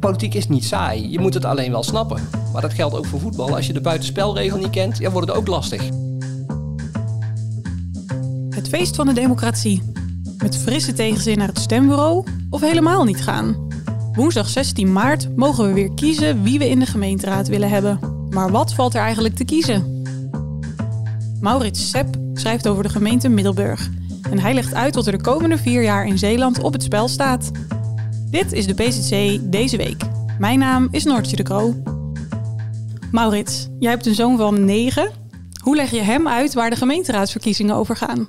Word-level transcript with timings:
Politiek 0.00 0.34
is 0.34 0.48
niet 0.48 0.64
saai, 0.64 1.10
je 1.10 1.18
moet 1.18 1.34
het 1.34 1.44
alleen 1.44 1.70
wel 1.70 1.82
snappen. 1.82 2.28
Maar 2.52 2.62
dat 2.62 2.72
geldt 2.72 2.96
ook 2.96 3.06
voor 3.06 3.20
voetbal. 3.20 3.56
Als 3.56 3.66
je 3.66 3.72
de 3.72 3.80
buitenspelregel 3.80 4.58
niet 4.58 4.70
kent, 4.70 4.98
ja, 4.98 5.10
wordt 5.10 5.28
het 5.28 5.36
ook 5.36 5.46
lastig. 5.46 5.82
Het 8.50 8.68
feest 8.68 8.96
van 8.96 9.06
de 9.06 9.12
democratie. 9.12 9.82
Met 10.38 10.56
frisse 10.56 10.92
tegenzin 10.92 11.38
naar 11.38 11.48
het 11.48 11.58
stembureau 11.58 12.24
of 12.50 12.60
helemaal 12.60 13.04
niet 13.04 13.22
gaan. 13.22 13.68
Woensdag 14.12 14.48
16 14.48 14.92
maart 14.92 15.36
mogen 15.36 15.66
we 15.66 15.72
weer 15.72 15.94
kiezen 15.94 16.42
wie 16.42 16.58
we 16.58 16.68
in 16.68 16.78
de 16.78 16.86
gemeenteraad 16.86 17.48
willen 17.48 17.68
hebben. 17.68 17.98
Maar 18.30 18.50
wat 18.50 18.74
valt 18.74 18.94
er 18.94 19.00
eigenlijk 19.00 19.34
te 19.34 19.44
kiezen? 19.44 20.02
Maurits 21.40 21.90
Sepp 21.90 22.16
schrijft 22.34 22.68
over 22.68 22.82
de 22.82 22.88
gemeente 22.88 23.28
Middelburg. 23.28 23.90
En 24.30 24.38
hij 24.38 24.54
legt 24.54 24.74
uit 24.74 24.94
wat 24.94 25.06
er 25.06 25.12
de 25.12 25.22
komende 25.22 25.58
vier 25.58 25.82
jaar 25.82 26.06
in 26.06 26.18
Zeeland 26.18 26.62
op 26.62 26.72
het 26.72 26.82
spel 26.82 27.08
staat. 27.08 27.50
Dit 28.30 28.52
is 28.52 28.66
de 28.66 28.74
PZC 28.74 29.40
deze 29.52 29.76
week. 29.76 30.02
Mijn 30.38 30.58
naam 30.58 30.88
is 30.90 31.04
Noortje 31.04 31.36
de 31.36 31.42
Kroo. 31.42 31.74
Maurits, 33.12 33.68
jij 33.78 33.90
hebt 33.90 34.06
een 34.06 34.14
zoon 34.14 34.36
van 34.36 34.64
negen. 34.64 35.10
Hoe 35.62 35.76
leg 35.76 35.90
je 35.90 36.00
hem 36.00 36.28
uit 36.28 36.54
waar 36.54 36.70
de 36.70 36.76
gemeenteraadsverkiezingen 36.76 37.74
over 37.74 37.96
gaan? 37.96 38.28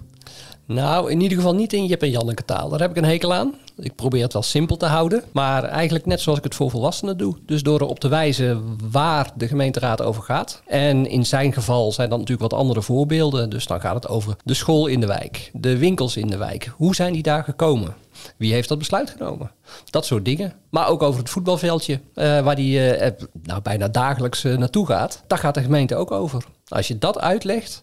Nou, 0.66 1.12
in 1.12 1.22
ieder 1.22 1.38
geval 1.38 1.56
niet 1.56 1.74
in 1.74 1.86
Jip 1.86 2.02
en 2.02 2.10
Janneke 2.10 2.46
taal. 2.46 2.70
Daar 2.70 2.80
heb 2.80 2.90
ik 2.90 2.98
een 2.98 3.04
hekel 3.04 3.34
aan. 3.34 3.54
Ik 3.78 3.96
probeer 3.96 4.24
het 4.24 4.34
wel 4.34 4.42
simpel 4.42 4.78
te 4.78 4.86
houden. 4.86 5.24
Maar 5.32 5.64
eigenlijk 5.64 6.06
net 6.06 6.22
zoals 6.22 6.38
ik 6.38 6.44
het 6.44 6.56
voor 6.56 6.70
volwassenen 6.70 7.18
doe. 7.18 7.38
Dus 7.46 7.64
door 7.64 7.82
erop 7.82 8.00
te 8.00 8.08
wijzen 8.08 8.78
waar 8.92 9.32
de 9.36 9.48
gemeenteraad 9.48 10.02
over 10.02 10.24
gaat. 10.24 10.62
En 10.68 11.06
in 11.06 11.26
zijn 11.26 11.54
geval 11.54 11.92
zijn 11.92 12.10
dat 12.10 12.20
natuurlijk 12.20 12.52
wat 12.52 12.60
andere 12.60 12.82
voorbeelden. 12.82 13.50
Dus 13.50 13.68
dan 13.68 13.82
gaat 13.82 13.96
het 13.96 14.08
over 14.08 14.36
de 14.44 14.54
school 14.54 14.88
in 14.88 15.00
de 15.00 15.08
wijk. 15.08 15.50
De 15.54 15.78
winkels 15.78 16.18
in 16.18 16.28
de 16.28 16.38
wijk. 16.38 16.72
Hoe 16.76 16.96
zijn 16.96 17.14
die 17.14 17.24
daar 17.24 17.44
gekomen? 17.44 17.96
Wie 18.38 18.54
heeft 18.54 18.70
dat 18.70 18.78
besluit 18.78 19.10
genomen? 19.10 19.52
Dat 19.90 20.06
soort 20.06 20.26
dingen. 20.26 20.54
Maar 20.70 20.88
ook 20.88 21.02
over 21.02 21.20
het 21.20 21.30
voetbalveldje, 21.30 21.94
uh, 21.94 22.40
waar 22.40 22.56
die 22.56 23.00
uh, 23.00 23.08
nou, 23.44 23.62
bijna 23.62 23.88
dagelijks 23.88 24.44
uh, 24.44 24.58
naartoe 24.58 24.86
gaat. 24.86 25.24
Daar 25.28 25.38
gaat 25.38 25.54
de 25.54 25.62
gemeente 25.62 25.96
ook 25.96 26.12
over. 26.12 26.44
Als 26.68 26.88
je 26.88 26.98
dat 26.98 27.20
uitlegt, 27.20 27.82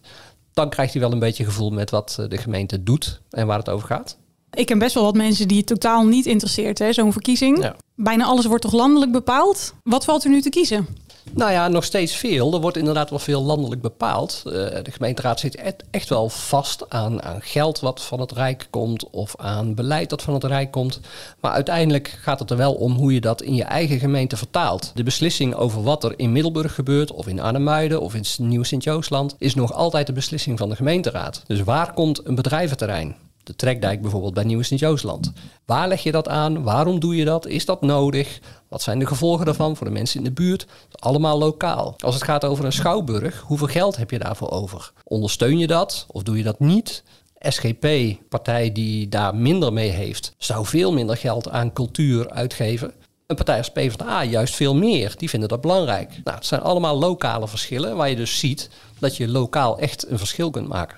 dan 0.53 0.69
krijgt 0.69 0.93
hij 0.93 1.01
wel 1.01 1.11
een 1.11 1.19
beetje 1.19 1.43
gevoel 1.43 1.69
met 1.69 1.89
wat 1.89 2.25
de 2.27 2.37
gemeente 2.37 2.83
doet 2.83 3.21
en 3.29 3.47
waar 3.47 3.57
het 3.57 3.69
over 3.69 3.87
gaat. 3.87 4.17
Ik 4.51 4.65
ken 4.65 4.79
best 4.79 4.93
wel 4.93 5.03
wat 5.03 5.15
mensen 5.15 5.47
die 5.47 5.57
het 5.57 5.67
totaal 5.67 6.05
niet 6.05 6.25
interesseert, 6.25 6.83
zo'n 6.89 7.11
verkiezing. 7.11 7.61
Ja. 7.63 7.75
Bijna 7.95 8.25
alles 8.25 8.45
wordt 8.45 8.63
toch 8.63 8.73
landelijk 8.73 9.11
bepaald? 9.11 9.73
Wat 9.83 10.05
valt 10.05 10.23
er 10.23 10.29
nu 10.29 10.41
te 10.41 10.49
kiezen? 10.49 10.87
Nou 11.31 11.51
ja, 11.51 11.67
nog 11.67 11.83
steeds 11.83 12.15
veel. 12.15 12.53
Er 12.53 12.61
wordt 12.61 12.77
inderdaad 12.77 13.09
wel 13.09 13.19
veel 13.19 13.43
landelijk 13.43 13.81
bepaald. 13.81 14.41
Uh, 14.45 14.53
de 14.53 14.91
gemeenteraad 14.91 15.39
zit 15.39 15.81
echt 15.91 16.09
wel 16.09 16.29
vast 16.29 16.89
aan, 16.89 17.23
aan 17.23 17.41
geld 17.41 17.79
wat 17.79 18.01
van 18.01 18.19
het 18.19 18.31
Rijk 18.31 18.67
komt 18.69 19.09
of 19.09 19.35
aan 19.37 19.75
beleid 19.75 20.09
dat 20.09 20.21
van 20.21 20.33
het 20.33 20.43
Rijk 20.43 20.71
komt. 20.71 20.99
Maar 21.39 21.51
uiteindelijk 21.51 22.19
gaat 22.21 22.39
het 22.39 22.51
er 22.51 22.57
wel 22.57 22.73
om 22.73 22.93
hoe 22.93 23.13
je 23.13 23.21
dat 23.21 23.41
in 23.41 23.55
je 23.55 23.63
eigen 23.63 23.99
gemeente 23.99 24.37
vertaalt. 24.37 24.91
De 24.95 25.03
beslissing 25.03 25.55
over 25.55 25.83
wat 25.83 26.03
er 26.03 26.13
in 26.15 26.31
Middelburg 26.31 26.75
gebeurt, 26.75 27.11
of 27.11 27.27
in 27.27 27.39
Arnhemuiden 27.39 28.01
of 28.01 28.15
in 28.15 28.23
Nieuw 28.37 28.63
Sint-Joosland, 28.63 29.35
is 29.37 29.55
nog 29.55 29.73
altijd 29.73 30.07
de 30.07 30.13
beslissing 30.13 30.57
van 30.57 30.69
de 30.69 30.75
gemeenteraad. 30.75 31.43
Dus 31.47 31.63
waar 31.63 31.93
komt 31.93 32.27
een 32.27 32.35
bedrijventerrein? 32.35 33.15
De 33.49 33.55
trekdijk 33.55 34.01
bijvoorbeeld 34.01 34.33
bij 34.33 34.43
Nieuw 34.43 34.61
Sint-Joosland. 34.61 35.31
Waar 35.65 35.87
leg 35.87 36.03
je 36.03 36.11
dat 36.11 36.27
aan? 36.27 36.63
Waarom 36.63 36.99
doe 36.99 37.15
je 37.15 37.25
dat? 37.25 37.47
Is 37.47 37.65
dat 37.65 37.81
nodig? 37.81 38.39
Wat 38.67 38.81
zijn 38.81 38.99
de 38.99 39.05
gevolgen 39.05 39.45
daarvan 39.45 39.75
voor 39.75 39.87
de 39.87 39.93
mensen 39.93 40.17
in 40.17 40.23
de 40.23 40.31
buurt? 40.31 40.67
Allemaal 40.91 41.37
lokaal. 41.37 41.95
Als 41.97 42.15
het 42.15 42.23
gaat 42.23 42.45
over 42.45 42.65
een 42.65 42.71
schouwburg, 42.71 43.39
hoeveel 43.39 43.67
geld 43.67 43.95
heb 43.95 44.11
je 44.11 44.19
daarvoor 44.19 44.49
over? 44.49 44.91
Ondersteun 45.03 45.57
je 45.57 45.67
dat 45.67 46.05
of 46.07 46.23
doe 46.23 46.37
je 46.37 46.43
dat 46.43 46.59
niet? 46.59 47.03
SGP, 47.39 47.87
partij 48.29 48.71
die 48.71 49.09
daar 49.09 49.35
minder 49.35 49.73
mee 49.73 49.89
heeft, 49.89 50.33
zou 50.37 50.65
veel 50.65 50.93
minder 50.93 51.17
geld 51.17 51.49
aan 51.49 51.73
cultuur 51.73 52.29
uitgeven. 52.29 52.93
Een 53.27 53.35
partij 53.35 53.57
als 53.57 53.71
PvdA 53.71 54.23
juist 54.23 54.55
veel 54.55 54.75
meer. 54.75 55.13
Die 55.17 55.29
vinden 55.29 55.49
dat 55.49 55.61
belangrijk. 55.61 56.09
Nou, 56.23 56.37
het 56.37 56.45
zijn 56.45 56.61
allemaal 56.61 56.99
lokale 56.99 57.47
verschillen 57.47 57.95
waar 57.95 58.09
je 58.09 58.15
dus 58.15 58.39
ziet 58.39 58.69
dat 58.99 59.17
je 59.17 59.27
lokaal 59.27 59.79
echt 59.79 60.07
een 60.07 60.17
verschil 60.17 60.49
kunt 60.49 60.67
maken. 60.67 60.97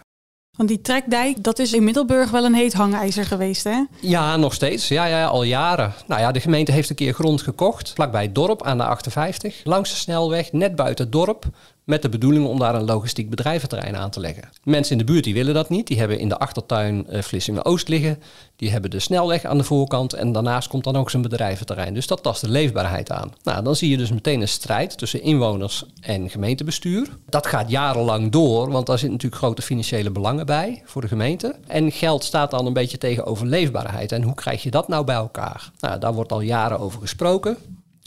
Die 0.66 0.82
trekdijk, 0.82 1.44
dat 1.44 1.60
is 1.60 1.74
in 1.74 1.84
Middelburg 1.84 2.32
wel 2.32 2.46
een 2.46 2.54
heet 2.54 2.74
hangijzer 2.74 3.26
geweest, 3.26 3.64
hè? 3.64 3.84
Ja, 4.00 4.38
nog 4.38 4.54
steeds. 4.54 4.88
Ja, 4.88 5.06
ja, 5.06 5.26
al 5.26 5.44
jaren. 5.44 5.94
Nou 6.08 6.22
ja, 6.22 6.32
de 6.32 6.40
gemeente 6.40 6.72
heeft 6.72 6.90
een 6.90 6.96
keer 6.96 7.14
grond 7.14 7.42
gekocht, 7.42 7.92
vlakbij 7.96 8.24
het 8.24 8.36
dorp 8.36 8.64
aan 8.64 8.78
de 8.78 8.84
58, 8.84 9.62
langs 9.64 9.90
de 9.90 9.96
snelweg, 9.96 10.52
net 10.52 10.76
buiten 10.76 11.04
het 11.04 11.14
dorp. 11.14 11.46
Met 11.84 12.02
de 12.02 12.10
bedoeling 12.10 12.46
om 12.46 12.60
daar 12.60 12.76
een 12.76 12.86
logistiek 12.86 13.30
bedrijventerrein 13.30 13.98
aan 13.98 14.10
te 14.10 14.20
leggen. 14.20 14.50
Mensen 14.64 14.92
in 14.92 15.06
de 15.06 15.12
buurt 15.12 15.24
die 15.24 15.34
willen 15.34 15.54
dat 15.54 15.70
niet. 15.70 15.88
Die 15.88 16.00
hebben 16.00 16.20
in 16.20 16.30
de 16.30 16.38
achtertuin 16.38 17.06
uh, 17.10 17.22
Vlissingen 17.22 17.66
Oost 17.66 17.88
liggen. 17.88 18.22
Die 18.56 18.72
hebben 18.72 18.90
de 18.90 19.00
snelweg 19.00 19.46
aan 19.46 19.58
de 19.58 19.64
voorkant. 19.64 20.14
En 20.14 20.32
daarnaast 20.32 20.68
komt 20.68 20.84
dan 20.84 20.96
ook 20.96 21.10
zijn 21.10 21.22
bedrijventerrein. 21.22 21.94
Dus 21.94 22.08
dat 22.08 22.24
tast 22.24 22.42
de 22.42 22.50
leefbaarheid 22.50 23.12
aan. 23.12 23.34
Nou, 23.44 23.64
dan 23.64 23.76
zie 23.76 23.90
je 23.90 23.98
dus 23.98 24.12
meteen 24.12 24.42
een 24.42 24.48
strijd 24.48 24.98
tussen 24.98 25.22
inwoners 25.22 25.86
en 26.02 26.30
gemeentebestuur. 26.30 27.08
Dat 27.30 27.48
gaat 27.48 27.70
jarenlang 27.70 28.32
door, 28.32 28.72
want 28.72 28.86
daar 28.86 28.98
zitten 28.98 29.18
natuurlijk 29.18 29.42
grote 29.42 29.62
financiële 29.62 30.12
belangen 30.12 30.46
bij 30.46 30.82
voor 30.86 31.02
de 31.02 31.08
gemeente. 31.08 31.56
En 31.68 31.92
geld 31.92 32.24
staat 32.24 32.52
dan 32.52 32.66
een 32.66 32.74
beetje 32.74 32.98
tegenover 32.98 33.46
leefbaarheid. 33.46 34.12
En 34.12 34.24
hoe 34.24 34.36
krijg 34.36 34.64
je 34.64 34.72
dat 34.72 34.88
nou 34.88 35.06
bij 35.06 35.16
elkaar? 35.16 35.72
Nou, 35.80 36.00
daar 36.00 36.14
wordt 36.14 36.32
al 36.32 36.42
jaren 36.42 36.80
over 36.80 37.00
gesproken 37.02 37.58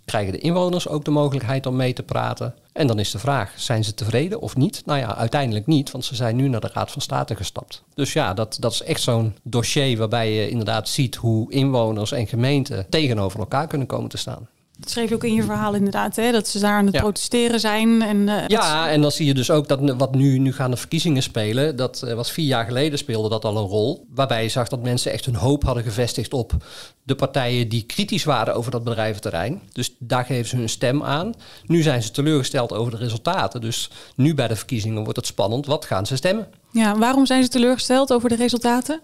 krijgen 0.04 0.32
de 0.32 0.38
inwoners 0.38 0.88
ook 0.88 1.04
de 1.04 1.10
mogelijkheid 1.10 1.66
om 1.66 1.76
mee 1.76 1.92
te 1.92 2.02
praten. 2.02 2.54
En 2.74 2.86
dan 2.86 2.98
is 2.98 3.10
de 3.10 3.18
vraag, 3.18 3.52
zijn 3.56 3.84
ze 3.84 3.94
tevreden 3.94 4.40
of 4.40 4.56
niet? 4.56 4.82
Nou 4.84 4.98
ja, 4.98 5.16
uiteindelijk 5.16 5.66
niet, 5.66 5.90
want 5.90 6.04
ze 6.04 6.14
zijn 6.14 6.36
nu 6.36 6.48
naar 6.48 6.60
de 6.60 6.70
Raad 6.72 6.90
van 6.90 7.02
State 7.02 7.36
gestapt. 7.36 7.82
Dus 7.94 8.12
ja, 8.12 8.34
dat, 8.34 8.56
dat 8.60 8.72
is 8.72 8.82
echt 8.82 9.02
zo'n 9.02 9.36
dossier 9.42 9.98
waarbij 9.98 10.32
je 10.32 10.48
inderdaad 10.48 10.88
ziet 10.88 11.14
hoe 11.14 11.52
inwoners 11.52 12.12
en 12.12 12.26
gemeenten 12.26 12.86
tegenover 12.88 13.38
elkaar 13.38 13.66
kunnen 13.66 13.86
komen 13.86 14.10
te 14.10 14.16
staan. 14.16 14.48
Dat 14.78 14.90
schreef 14.90 15.08
je 15.08 15.14
ook 15.14 15.24
in 15.24 15.34
je 15.34 15.42
verhaal 15.42 15.74
inderdaad, 15.74 16.16
hè? 16.16 16.32
dat 16.32 16.48
ze 16.48 16.58
daar 16.58 16.76
aan 16.76 16.86
het 16.86 16.96
protesteren 16.96 17.60
zijn. 17.60 18.02
En, 18.02 18.16
uh, 18.16 18.46
ja, 18.46 18.88
en 18.88 19.00
dan 19.00 19.10
zie 19.10 19.26
je 19.26 19.34
dus 19.34 19.50
ook 19.50 19.68
dat 19.68 19.96
wat 19.96 20.14
nu, 20.14 20.38
nu 20.38 20.52
gaan 20.52 20.70
de 20.70 20.76
verkiezingen 20.76 21.22
spelen. 21.22 21.76
Dat 21.76 22.02
uh, 22.04 22.14
was 22.14 22.30
vier 22.30 22.46
jaar 22.46 22.64
geleden 22.64 22.98
speelde 22.98 23.28
dat 23.28 23.44
al 23.44 23.56
een 23.56 23.66
rol. 23.66 24.06
Waarbij 24.14 24.42
je 24.42 24.48
zag 24.48 24.68
dat 24.68 24.82
mensen 24.82 25.12
echt 25.12 25.24
hun 25.24 25.34
hoop 25.34 25.64
hadden 25.64 25.82
gevestigd 25.82 26.32
op 26.32 26.52
de 27.02 27.14
partijen 27.14 27.68
die 27.68 27.82
kritisch 27.82 28.24
waren 28.24 28.54
over 28.54 28.70
dat 28.70 28.84
bedrijventerrein. 28.84 29.62
Dus 29.72 29.94
daar 29.98 30.24
geven 30.24 30.48
ze 30.48 30.56
hun 30.56 30.68
stem 30.68 31.02
aan. 31.02 31.34
Nu 31.66 31.82
zijn 31.82 32.02
ze 32.02 32.10
teleurgesteld 32.10 32.72
over 32.72 32.90
de 32.90 32.98
resultaten. 32.98 33.60
Dus 33.60 33.90
nu 34.16 34.34
bij 34.34 34.48
de 34.48 34.56
verkiezingen 34.56 35.02
wordt 35.02 35.16
het 35.16 35.26
spannend. 35.26 35.66
Wat 35.66 35.84
gaan 35.84 36.06
ze 36.06 36.16
stemmen? 36.16 36.48
Ja, 36.70 36.98
waarom 36.98 37.26
zijn 37.26 37.42
ze 37.42 37.48
teleurgesteld 37.48 38.12
over 38.12 38.28
de 38.28 38.36
resultaten? 38.36 39.00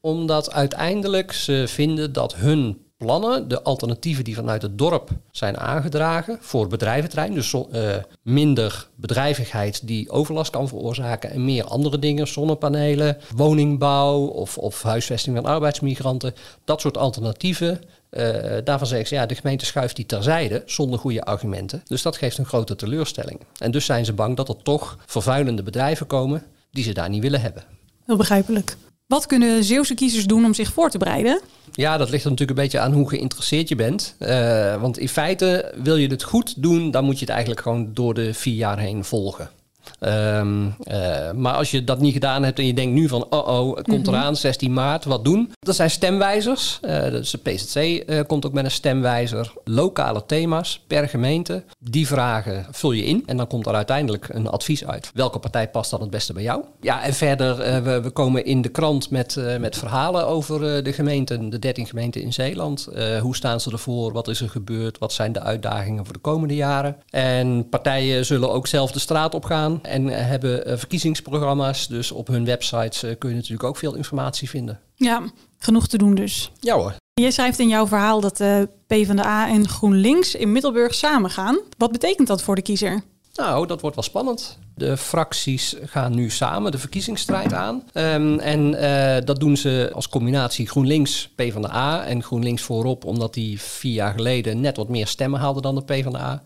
Omdat 0.00 0.52
uiteindelijk 0.52 1.32
ze 1.32 1.64
vinden 1.68 2.12
dat 2.12 2.34
hun 2.34 2.78
plannen, 3.02 3.48
de 3.48 3.62
alternatieven 3.62 4.24
die 4.24 4.34
vanuit 4.34 4.62
het 4.62 4.78
dorp 4.78 5.10
zijn 5.30 5.58
aangedragen 5.58 6.38
voor 6.40 6.68
bedrijventerrein, 6.68 7.34
dus 7.34 7.52
uh, 7.52 7.96
minder 8.22 8.88
bedrijvigheid 8.94 9.86
die 9.86 10.10
overlast 10.10 10.50
kan 10.50 10.68
veroorzaken 10.68 11.30
en 11.30 11.44
meer 11.44 11.64
andere 11.64 11.98
dingen, 11.98 12.28
zonnepanelen, 12.28 13.18
woningbouw 13.34 14.24
of, 14.24 14.58
of 14.58 14.82
huisvesting 14.82 15.36
van 15.36 15.44
arbeidsmigranten, 15.44 16.34
dat 16.64 16.80
soort 16.80 16.96
alternatieven. 16.96 17.80
Uh, 18.10 18.26
daarvan 18.64 18.86
zeggen 18.86 19.08
ze, 19.08 19.14
ja, 19.14 19.26
de 19.26 19.34
gemeente 19.34 19.64
schuift 19.64 19.96
die 19.96 20.06
terzijde 20.06 20.62
zonder 20.66 20.98
goede 20.98 21.24
argumenten. 21.24 21.82
Dus 21.84 22.02
dat 22.02 22.16
geeft 22.16 22.38
een 22.38 22.46
grote 22.46 22.76
teleurstelling. 22.76 23.40
En 23.58 23.70
dus 23.70 23.84
zijn 23.84 24.04
ze 24.04 24.12
bang 24.12 24.36
dat 24.36 24.48
er 24.48 24.62
toch 24.62 24.98
vervuilende 25.06 25.62
bedrijven 25.62 26.06
komen 26.06 26.42
die 26.70 26.84
ze 26.84 26.92
daar 26.92 27.08
niet 27.08 27.22
willen 27.22 27.40
hebben. 27.40 27.64
Heel 28.06 28.16
begrijpelijk. 28.16 28.76
Wat 29.12 29.26
kunnen 29.26 29.64
Zeeuwse 29.64 29.94
kiezers 29.94 30.26
doen 30.26 30.44
om 30.44 30.54
zich 30.54 30.72
voor 30.72 30.90
te 30.90 30.98
bereiden? 30.98 31.40
Ja, 31.72 31.96
dat 31.96 32.10
ligt 32.10 32.24
natuurlijk 32.24 32.50
een 32.50 32.64
beetje 32.64 32.78
aan 32.78 32.92
hoe 32.92 33.08
geïnteresseerd 33.08 33.68
je 33.68 33.74
bent. 33.74 34.14
Uh, 34.18 34.80
want 34.80 34.98
in 34.98 35.08
feite 35.08 35.74
wil 35.82 35.96
je 35.96 36.08
het 36.08 36.22
goed 36.22 36.62
doen, 36.62 36.90
dan 36.90 37.04
moet 37.04 37.14
je 37.14 37.24
het 37.24 37.28
eigenlijk 37.28 37.60
gewoon 37.60 37.90
door 37.94 38.14
de 38.14 38.34
vier 38.34 38.54
jaar 38.54 38.78
heen 38.78 39.04
volgen. 39.04 39.50
Ehm, 39.98 40.66
eh, 40.84 41.30
maar 41.32 41.54
als 41.54 41.70
je 41.70 41.84
dat 41.84 42.00
niet 42.00 42.12
gedaan 42.12 42.42
hebt 42.42 42.58
en 42.58 42.66
je 42.66 42.74
denkt 42.74 42.94
nu 42.94 43.08
van, 43.08 43.26
oh 43.30 43.48
oh, 43.48 43.76
het 43.76 43.88
komt 43.88 44.08
eraan, 44.08 44.36
16 44.36 44.72
maart, 44.72 45.04
wat 45.04 45.24
doen? 45.24 45.52
Dat 45.58 45.74
zijn 45.74 45.90
stemwijzers. 45.90 46.78
Uh, 46.82 47.02
dus 47.02 47.30
de 47.30 47.38
PZC 47.38 47.76
uh, 47.76 48.20
komt 48.26 48.46
ook 48.46 48.52
met 48.52 48.64
een 48.64 48.70
stemwijzer. 48.70 49.52
Lokale 49.64 50.26
thema's 50.26 50.84
per 50.86 51.08
gemeente. 51.08 51.64
Die 51.78 52.06
vragen 52.06 52.66
vul 52.70 52.92
je 52.92 53.04
in 53.04 53.22
en 53.26 53.36
dan 53.36 53.46
komt 53.46 53.66
er 53.66 53.74
uiteindelijk 53.74 54.28
een 54.28 54.48
advies 54.48 54.86
uit. 54.86 55.10
Welke 55.14 55.38
partij 55.38 55.68
past 55.68 55.90
dan 55.90 56.00
het 56.00 56.10
beste 56.10 56.32
bij 56.32 56.42
jou? 56.42 56.64
Ja, 56.80 57.02
en 57.02 57.14
verder, 57.14 57.82
we, 57.82 58.00
we, 58.00 58.10
komen 58.10 58.44
in 58.44 58.62
de 58.62 58.68
krant 58.68 59.10
met, 59.10 59.36
met 59.58 59.78
verhalen 59.78 60.26
over 60.26 60.84
de 60.84 60.92
gemeenten, 60.92 61.50
de 61.50 61.58
13 61.58 61.86
gemeenten 61.86 62.22
in 62.22 62.32
Zeeland. 62.32 62.88
hoe 63.20 63.36
staan 63.36 63.60
ze 63.60 63.70
ervoor? 63.70 64.12
Wat 64.12 64.28
is 64.28 64.40
er 64.40 64.50
gebeurd? 64.50 64.98
Wat 64.98 65.12
zijn 65.12 65.32
de 65.32 65.40
uitdagingen 65.40 66.04
voor 66.04 66.14
de 66.14 66.20
komende 66.20 66.54
jaren? 66.54 66.96
En 67.10 67.68
partijen 67.68 68.26
zullen 68.26 68.52
ook 68.52 68.66
zelf 68.66 68.92
de 68.92 68.98
straat 68.98 69.34
op 69.34 69.44
gaan 69.44 69.71
en 69.82 70.06
hebben 70.06 70.66
eh, 70.66 70.76
verkiezingsprogramma's. 70.76 71.88
Dus 71.88 72.12
op 72.12 72.26
hun 72.26 72.44
websites 72.44 73.02
eh, 73.02 73.18
kun 73.18 73.28
je 73.30 73.34
natuurlijk 73.34 73.64
ook 73.64 73.76
veel 73.76 73.94
informatie 73.94 74.48
vinden. 74.48 74.80
Ja, 74.94 75.22
genoeg 75.58 75.88
te 75.88 75.98
doen 75.98 76.14
dus. 76.14 76.50
Ja 76.60 76.74
hoor. 76.74 76.94
Je 77.14 77.30
schrijft 77.30 77.58
in 77.58 77.68
jouw 77.68 77.86
verhaal 77.86 78.20
dat 78.20 78.36
de 78.36 78.68
PvdA 78.86 79.48
en 79.48 79.68
GroenLinks 79.68 80.34
in 80.34 80.52
Middelburg 80.52 80.94
samengaan. 80.94 81.58
Wat 81.78 81.92
betekent 81.92 82.28
dat 82.28 82.42
voor 82.42 82.54
de 82.54 82.62
kiezer? 82.62 83.02
Nou, 83.34 83.66
dat 83.66 83.80
wordt 83.80 83.96
wel 83.96 84.04
spannend. 84.04 84.58
De 84.74 84.96
fracties 84.96 85.76
gaan 85.84 86.14
nu 86.14 86.30
samen 86.30 86.72
de 86.72 86.78
verkiezingsstrijd 86.78 87.52
aan. 87.52 87.82
Um, 87.94 88.38
en 88.38 88.74
uh, 88.74 89.26
dat 89.26 89.40
doen 89.40 89.56
ze 89.56 89.90
als 89.94 90.08
combinatie 90.08 90.68
GroenLinks, 90.68 91.28
PvdA 91.34 92.04
en 92.04 92.22
GroenLinks 92.22 92.62
voorop, 92.62 93.04
omdat 93.04 93.34
die 93.34 93.60
vier 93.60 93.92
jaar 93.92 94.12
geleden 94.14 94.60
net 94.60 94.76
wat 94.76 94.88
meer 94.88 95.06
stemmen 95.06 95.40
haalden 95.40 95.62
dan 95.62 95.74
de 95.74 95.84
PvdA. 95.84 96.42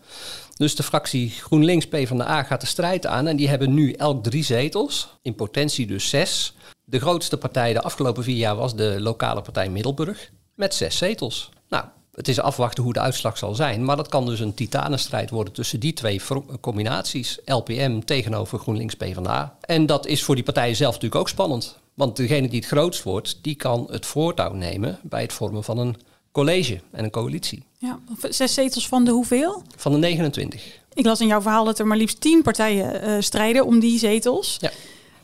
Dus 0.57 0.75
de 0.75 0.83
fractie 0.83 1.29
GroenLinks 1.29 1.87
PvdA 1.87 2.43
gaat 2.43 2.61
de 2.61 2.67
strijd 2.67 3.05
aan 3.05 3.27
en 3.27 3.35
die 3.35 3.49
hebben 3.49 3.73
nu 3.73 3.91
elk 3.91 4.23
drie 4.23 4.43
zetels, 4.43 5.09
in 5.21 5.35
potentie 5.35 5.87
dus 5.87 6.09
zes. 6.09 6.53
De 6.83 6.99
grootste 6.99 7.37
partij 7.37 7.73
de 7.73 7.81
afgelopen 7.81 8.23
vier 8.23 8.35
jaar 8.35 8.55
was 8.55 8.75
de 8.75 8.95
lokale 8.99 9.41
partij 9.41 9.69
Middelburg 9.69 10.31
met 10.55 10.73
zes 10.73 10.97
zetels. 10.97 11.49
Nou, 11.69 11.85
het 12.13 12.27
is 12.27 12.39
afwachten 12.39 12.83
hoe 12.83 12.93
de 12.93 12.99
uitslag 12.99 13.37
zal 13.37 13.55
zijn, 13.55 13.85
maar 13.85 13.95
dat 13.95 14.07
kan 14.07 14.25
dus 14.25 14.39
een 14.39 14.53
titanenstrijd 14.53 15.29
worden 15.29 15.53
tussen 15.53 15.79
die 15.79 15.93
twee 15.93 16.21
combinaties, 16.61 17.39
LPM 17.45 17.99
tegenover 17.99 18.59
GroenLinks 18.59 18.95
PvdA. 18.95 19.57
En 19.61 19.85
dat 19.85 20.05
is 20.05 20.23
voor 20.23 20.35
die 20.35 20.43
partijen 20.43 20.75
zelf 20.75 20.93
natuurlijk 20.93 21.21
ook 21.21 21.29
spannend, 21.29 21.77
want 21.93 22.15
degene 22.15 22.47
die 22.47 22.59
het 22.59 22.67
grootst 22.67 23.03
wordt, 23.03 23.39
die 23.41 23.55
kan 23.55 23.87
het 23.89 24.05
voortouw 24.05 24.53
nemen 24.53 24.99
bij 25.03 25.21
het 25.21 25.33
vormen 25.33 25.63
van 25.63 25.77
een 25.77 25.97
college 26.37 26.79
en 26.91 27.03
een 27.03 27.11
coalitie. 27.11 27.63
Ja, 27.77 27.99
zes 28.29 28.53
zetels 28.53 28.87
van 28.87 29.05
de 29.05 29.11
hoeveel? 29.11 29.61
Van 29.75 29.91
de 29.91 29.97
29. 29.97 30.79
Ik 30.93 31.05
las 31.05 31.21
in 31.21 31.27
jouw 31.27 31.41
verhaal 31.41 31.65
dat 31.65 31.79
er 31.79 31.87
maar 31.87 31.97
liefst 31.97 32.21
tien 32.21 32.41
partijen 32.41 33.09
uh, 33.09 33.15
strijden 33.19 33.65
om 33.65 33.79
die 33.79 33.99
zetels. 33.99 34.57
Ja. 34.59 34.71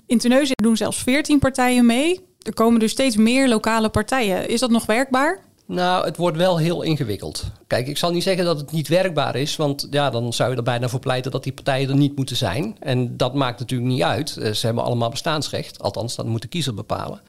In 0.06 0.18
Terneuzen 0.18 0.56
doen 0.56 0.78
zelfs 0.78 0.98
veertien 0.98 1.40
partijen 1.40 1.86
mee. 1.86 2.20
Er 2.42 2.54
komen 2.54 2.80
dus 2.80 2.92
steeds 2.92 3.18
meer 3.18 3.48
lokale 3.48 3.90
partijen. 3.90 4.50
Is 4.50 4.60
dat 4.60 4.70
nog 4.70 4.86
werkbaar? 4.86 5.40
Nou, 5.66 6.06
het 6.06 6.18
wordt 6.18 6.38
wel 6.38 6.58
heel 6.58 6.82
ingewikkeld. 6.82 7.44
Kijk, 7.68 7.88
ik 7.88 7.98
zal 7.98 8.12
niet 8.12 8.24
zeggen 8.24 8.46
dat 8.46 8.60
het 8.60 8.72
niet 8.72 8.88
werkbaar 8.88 9.36
is, 9.36 9.56
want 9.56 9.88
ja, 9.90 10.10
dan 10.10 10.34
zou 10.34 10.52
je 10.52 10.58
er 10.58 10.64
bijna 10.64 10.88
voor 10.88 11.00
pleiten 11.00 11.32
dat 11.32 11.44
die 11.44 11.54
partijen 11.54 11.90
er 11.90 11.96
niet 11.96 12.16
moeten 12.16 12.36
zijn. 12.36 12.76
En 12.80 13.18
dat 13.18 13.34
maakt 13.34 13.60
natuurlijk 13.60 13.90
niet 13.90 14.04
uit. 14.04 14.38
Eh, 14.38 14.52
ze 14.52 14.66
hebben 14.66 14.84
allemaal 14.84 15.10
bestaansrecht, 15.10 15.82
althans, 15.82 16.16
dat 16.16 16.26
moet 16.26 16.42
de 16.42 16.48
kiezer 16.48 16.74
bepalen 16.74 17.22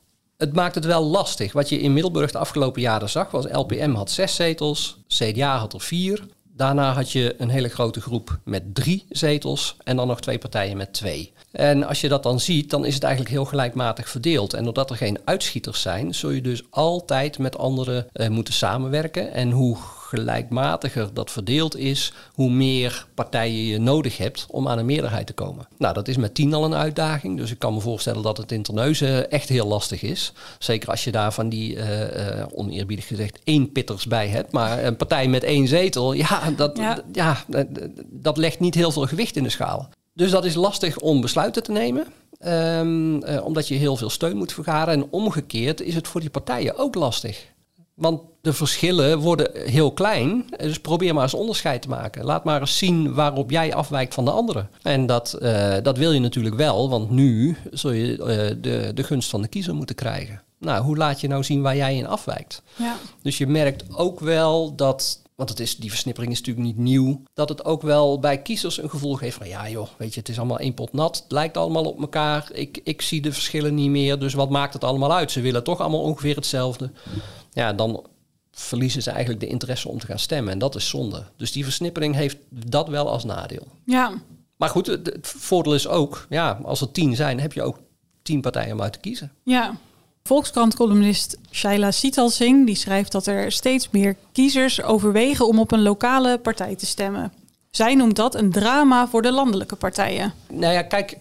het 0.44 0.54
maakt 0.54 0.74
het 0.74 0.84
wel 0.84 1.04
lastig. 1.04 1.52
Wat 1.52 1.68
je 1.68 1.80
in 1.80 1.92
Middelburg 1.92 2.30
de 2.30 2.38
afgelopen 2.38 2.82
jaren 2.82 3.10
zag, 3.10 3.30
was 3.30 3.46
LPM 3.50 3.92
had 3.92 4.10
zes 4.10 4.34
zetels, 4.34 4.98
CDA 5.08 5.58
had 5.58 5.72
er 5.72 5.80
vier. 5.80 6.26
Daarna 6.56 6.92
had 6.92 7.12
je 7.12 7.34
een 7.38 7.48
hele 7.48 7.68
grote 7.68 8.00
groep 8.00 8.38
met 8.44 8.74
drie 8.74 9.04
zetels 9.08 9.76
en 9.84 9.96
dan 9.96 10.06
nog 10.06 10.20
twee 10.20 10.38
partijen 10.38 10.76
met 10.76 10.92
twee. 10.92 11.32
En 11.50 11.84
als 11.86 12.00
je 12.00 12.08
dat 12.08 12.22
dan 12.22 12.40
ziet, 12.40 12.70
dan 12.70 12.84
is 12.84 12.94
het 12.94 13.02
eigenlijk 13.02 13.34
heel 13.34 13.44
gelijkmatig 13.44 14.08
verdeeld. 14.08 14.54
En 14.54 14.64
doordat 14.64 14.90
er 14.90 14.96
geen 14.96 15.18
uitschieters 15.24 15.80
zijn, 15.80 16.14
zul 16.14 16.30
je 16.30 16.40
dus 16.40 16.62
altijd 16.70 17.38
met 17.38 17.58
anderen 17.58 18.06
uh, 18.12 18.28
moeten 18.28 18.54
samenwerken. 18.54 19.32
En 19.32 19.50
hoe 19.50 19.76
gelijkmatiger 20.14 21.14
dat 21.14 21.30
verdeeld 21.30 21.76
is, 21.76 22.12
hoe 22.32 22.50
meer 22.50 23.06
partijen 23.14 23.66
je 23.66 23.78
nodig 23.78 24.16
hebt 24.16 24.46
om 24.50 24.68
aan 24.68 24.78
een 24.78 24.86
meerderheid 24.86 25.26
te 25.26 25.32
komen. 25.32 25.68
Nou, 25.78 25.94
dat 25.94 26.08
is 26.08 26.16
met 26.16 26.34
tien 26.34 26.54
al 26.54 26.64
een 26.64 26.74
uitdaging. 26.74 27.36
Dus 27.36 27.50
ik 27.50 27.58
kan 27.58 27.74
me 27.74 27.80
voorstellen 27.80 28.22
dat 28.22 28.36
het 28.36 28.52
in 28.52 28.62
Terneuzen 28.62 29.30
echt 29.30 29.48
heel 29.48 29.66
lastig 29.66 30.02
is. 30.02 30.32
Zeker 30.58 30.90
als 30.90 31.04
je 31.04 31.12
daar 31.12 31.32
van 31.32 31.48
die, 31.48 31.74
uh, 31.74 32.00
uh, 32.00 32.44
oneerbiedig 32.52 33.06
gezegd, 33.06 33.38
één 33.44 33.72
pitters 33.72 34.06
bij 34.06 34.28
hebt. 34.28 34.52
Maar 34.52 34.84
een 34.84 34.96
partij 34.96 35.28
met 35.28 35.44
één 35.44 35.68
zetel, 35.68 36.12
ja 36.12 36.50
dat, 36.56 36.76
ja. 36.76 36.98
ja, 37.12 37.44
dat 38.10 38.36
legt 38.36 38.60
niet 38.60 38.74
heel 38.74 38.90
veel 38.90 39.06
gewicht 39.06 39.36
in 39.36 39.42
de 39.42 39.48
schaal. 39.48 39.88
Dus 40.12 40.30
dat 40.30 40.44
is 40.44 40.54
lastig 40.54 40.98
om 40.98 41.20
besluiten 41.20 41.62
te 41.62 41.72
nemen. 41.72 42.06
Um, 42.46 43.24
uh, 43.24 43.44
omdat 43.44 43.68
je 43.68 43.74
heel 43.74 43.96
veel 43.96 44.10
steun 44.10 44.36
moet 44.36 44.52
vergaren. 44.52 44.94
En 44.94 45.06
omgekeerd 45.10 45.80
is 45.80 45.94
het 45.94 46.08
voor 46.08 46.20
die 46.20 46.30
partijen 46.30 46.78
ook 46.78 46.94
lastig. 46.94 47.52
Want 47.94 48.20
de 48.40 48.52
verschillen 48.52 49.18
worden 49.18 49.50
heel 49.70 49.92
klein. 49.92 50.44
Dus 50.56 50.80
probeer 50.80 51.14
maar 51.14 51.22
eens 51.22 51.34
onderscheid 51.34 51.82
te 51.82 51.88
maken. 51.88 52.24
Laat 52.24 52.44
maar 52.44 52.60
eens 52.60 52.78
zien 52.78 53.14
waarop 53.14 53.50
jij 53.50 53.74
afwijkt 53.74 54.14
van 54.14 54.24
de 54.24 54.30
anderen. 54.30 54.68
En 54.82 55.06
dat, 55.06 55.38
uh, 55.40 55.76
dat 55.82 55.98
wil 55.98 56.12
je 56.12 56.20
natuurlijk 56.20 56.54
wel, 56.54 56.90
want 56.90 57.10
nu 57.10 57.56
zul 57.70 57.90
je 57.90 58.16
uh, 58.18 58.62
de, 58.62 58.90
de 58.94 59.02
gunst 59.02 59.30
van 59.30 59.42
de 59.42 59.48
kiezer 59.48 59.74
moeten 59.74 59.94
krijgen. 59.94 60.42
Nou, 60.58 60.84
hoe 60.84 60.96
laat 60.96 61.20
je 61.20 61.28
nou 61.28 61.44
zien 61.44 61.62
waar 61.62 61.76
jij 61.76 61.96
in 61.96 62.06
afwijkt? 62.06 62.62
Ja. 62.76 62.96
Dus 63.22 63.38
je 63.38 63.46
merkt 63.46 63.96
ook 63.96 64.20
wel 64.20 64.74
dat 64.74 65.22
want 65.34 65.48
het 65.48 65.60
is, 65.60 65.76
die 65.76 65.90
versnippering 65.90 66.32
is 66.32 66.38
natuurlijk 66.38 66.66
niet 66.66 66.78
nieuw, 66.78 67.22
dat 67.34 67.48
het 67.48 67.64
ook 67.64 67.82
wel 67.82 68.18
bij 68.18 68.42
kiezers 68.42 68.82
een 68.82 68.90
gevoel 68.90 69.14
geeft 69.14 69.36
van 69.36 69.48
ja 69.48 69.68
joh, 69.68 69.88
weet 69.96 70.14
je, 70.14 70.20
het 70.20 70.28
is 70.28 70.38
allemaal 70.38 70.58
één 70.58 70.74
pot 70.74 70.92
nat, 70.92 71.16
het 71.22 71.32
lijkt 71.32 71.56
allemaal 71.56 71.84
op 71.84 72.00
elkaar, 72.00 72.48
ik, 72.52 72.80
ik 72.84 73.02
zie 73.02 73.22
de 73.22 73.32
verschillen 73.32 73.74
niet 73.74 73.90
meer, 73.90 74.18
dus 74.18 74.34
wat 74.34 74.50
maakt 74.50 74.72
het 74.72 74.84
allemaal 74.84 75.12
uit? 75.12 75.30
Ze 75.30 75.40
willen 75.40 75.64
toch 75.64 75.80
allemaal 75.80 76.00
ongeveer 76.00 76.36
hetzelfde. 76.36 76.90
Ja, 77.54 77.72
dan 77.72 78.06
verliezen 78.50 79.02
ze 79.02 79.10
eigenlijk 79.10 79.40
de 79.40 79.46
interesse 79.46 79.88
om 79.88 79.98
te 79.98 80.06
gaan 80.06 80.18
stemmen 80.18 80.52
en 80.52 80.58
dat 80.58 80.74
is 80.74 80.88
zonde. 80.88 81.24
Dus 81.36 81.52
die 81.52 81.64
versnippering 81.64 82.14
heeft 82.14 82.36
dat 82.48 82.88
wel 82.88 83.08
als 83.10 83.24
nadeel. 83.24 83.66
Ja. 83.84 84.12
Maar 84.56 84.68
goed, 84.68 84.86
het, 84.86 85.18
voordeel 85.22 85.74
is 85.74 85.88
ook, 85.88 86.26
ja, 86.28 86.60
als 86.62 86.80
er 86.80 86.90
tien 86.90 87.16
zijn, 87.16 87.40
heb 87.40 87.52
je 87.52 87.62
ook 87.62 87.78
tien 88.22 88.40
partijen 88.40 88.72
om 88.72 88.82
uit 88.82 88.92
te 88.92 88.98
kiezen. 88.98 89.32
Ja. 89.42 89.76
Volkskrant-columnist 90.22 91.38
Shaila 91.50 91.90
Sital 91.90 92.30
Singh 92.30 92.66
die 92.66 92.74
schrijft 92.74 93.12
dat 93.12 93.26
er 93.26 93.52
steeds 93.52 93.90
meer 93.90 94.16
kiezers 94.32 94.82
overwegen 94.82 95.48
om 95.48 95.58
op 95.58 95.72
een 95.72 95.82
lokale 95.82 96.38
partij 96.38 96.76
te 96.76 96.86
stemmen. 96.86 97.32
Zij 97.70 97.94
noemt 97.94 98.16
dat 98.16 98.34
een 98.34 98.50
drama 98.50 99.08
voor 99.08 99.22
de 99.22 99.32
landelijke 99.32 99.76
partijen. 99.76 100.32
Nou 100.52 100.72
ja, 100.72 100.82
kijk, 100.82 101.18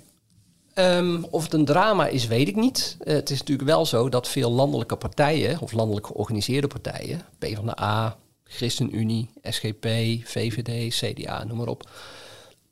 um, 0.76 1.26
of 1.30 1.44
het 1.44 1.54
een 1.54 1.66
drama 1.66 2.08
is, 2.08 2.28
weet 2.28 2.48
ik 2.48 2.56
niet. 2.56 2.98
Uh, 3.04 3.14
het 3.14 3.30
is 3.30 3.40
natuurlijk 3.40 3.70
wel 3.70 3.86
zo 3.86 4.10
dat 4.10 4.28
veel 4.28 4.52
landelijke 4.52 4.96
partijen, 4.96 5.60
of 5.60 5.72
landelijk 5.72 6.08
georganiseerde 6.08 6.68
partijen, 6.68 7.22
PvdA, 7.40 8.18
ChristenUnie, 8.44 9.30
SGP, 9.42 9.86
VVD, 10.24 10.96
CDA, 10.96 11.44
noem 11.44 11.58
maar 11.58 11.68
op, 11.68 11.90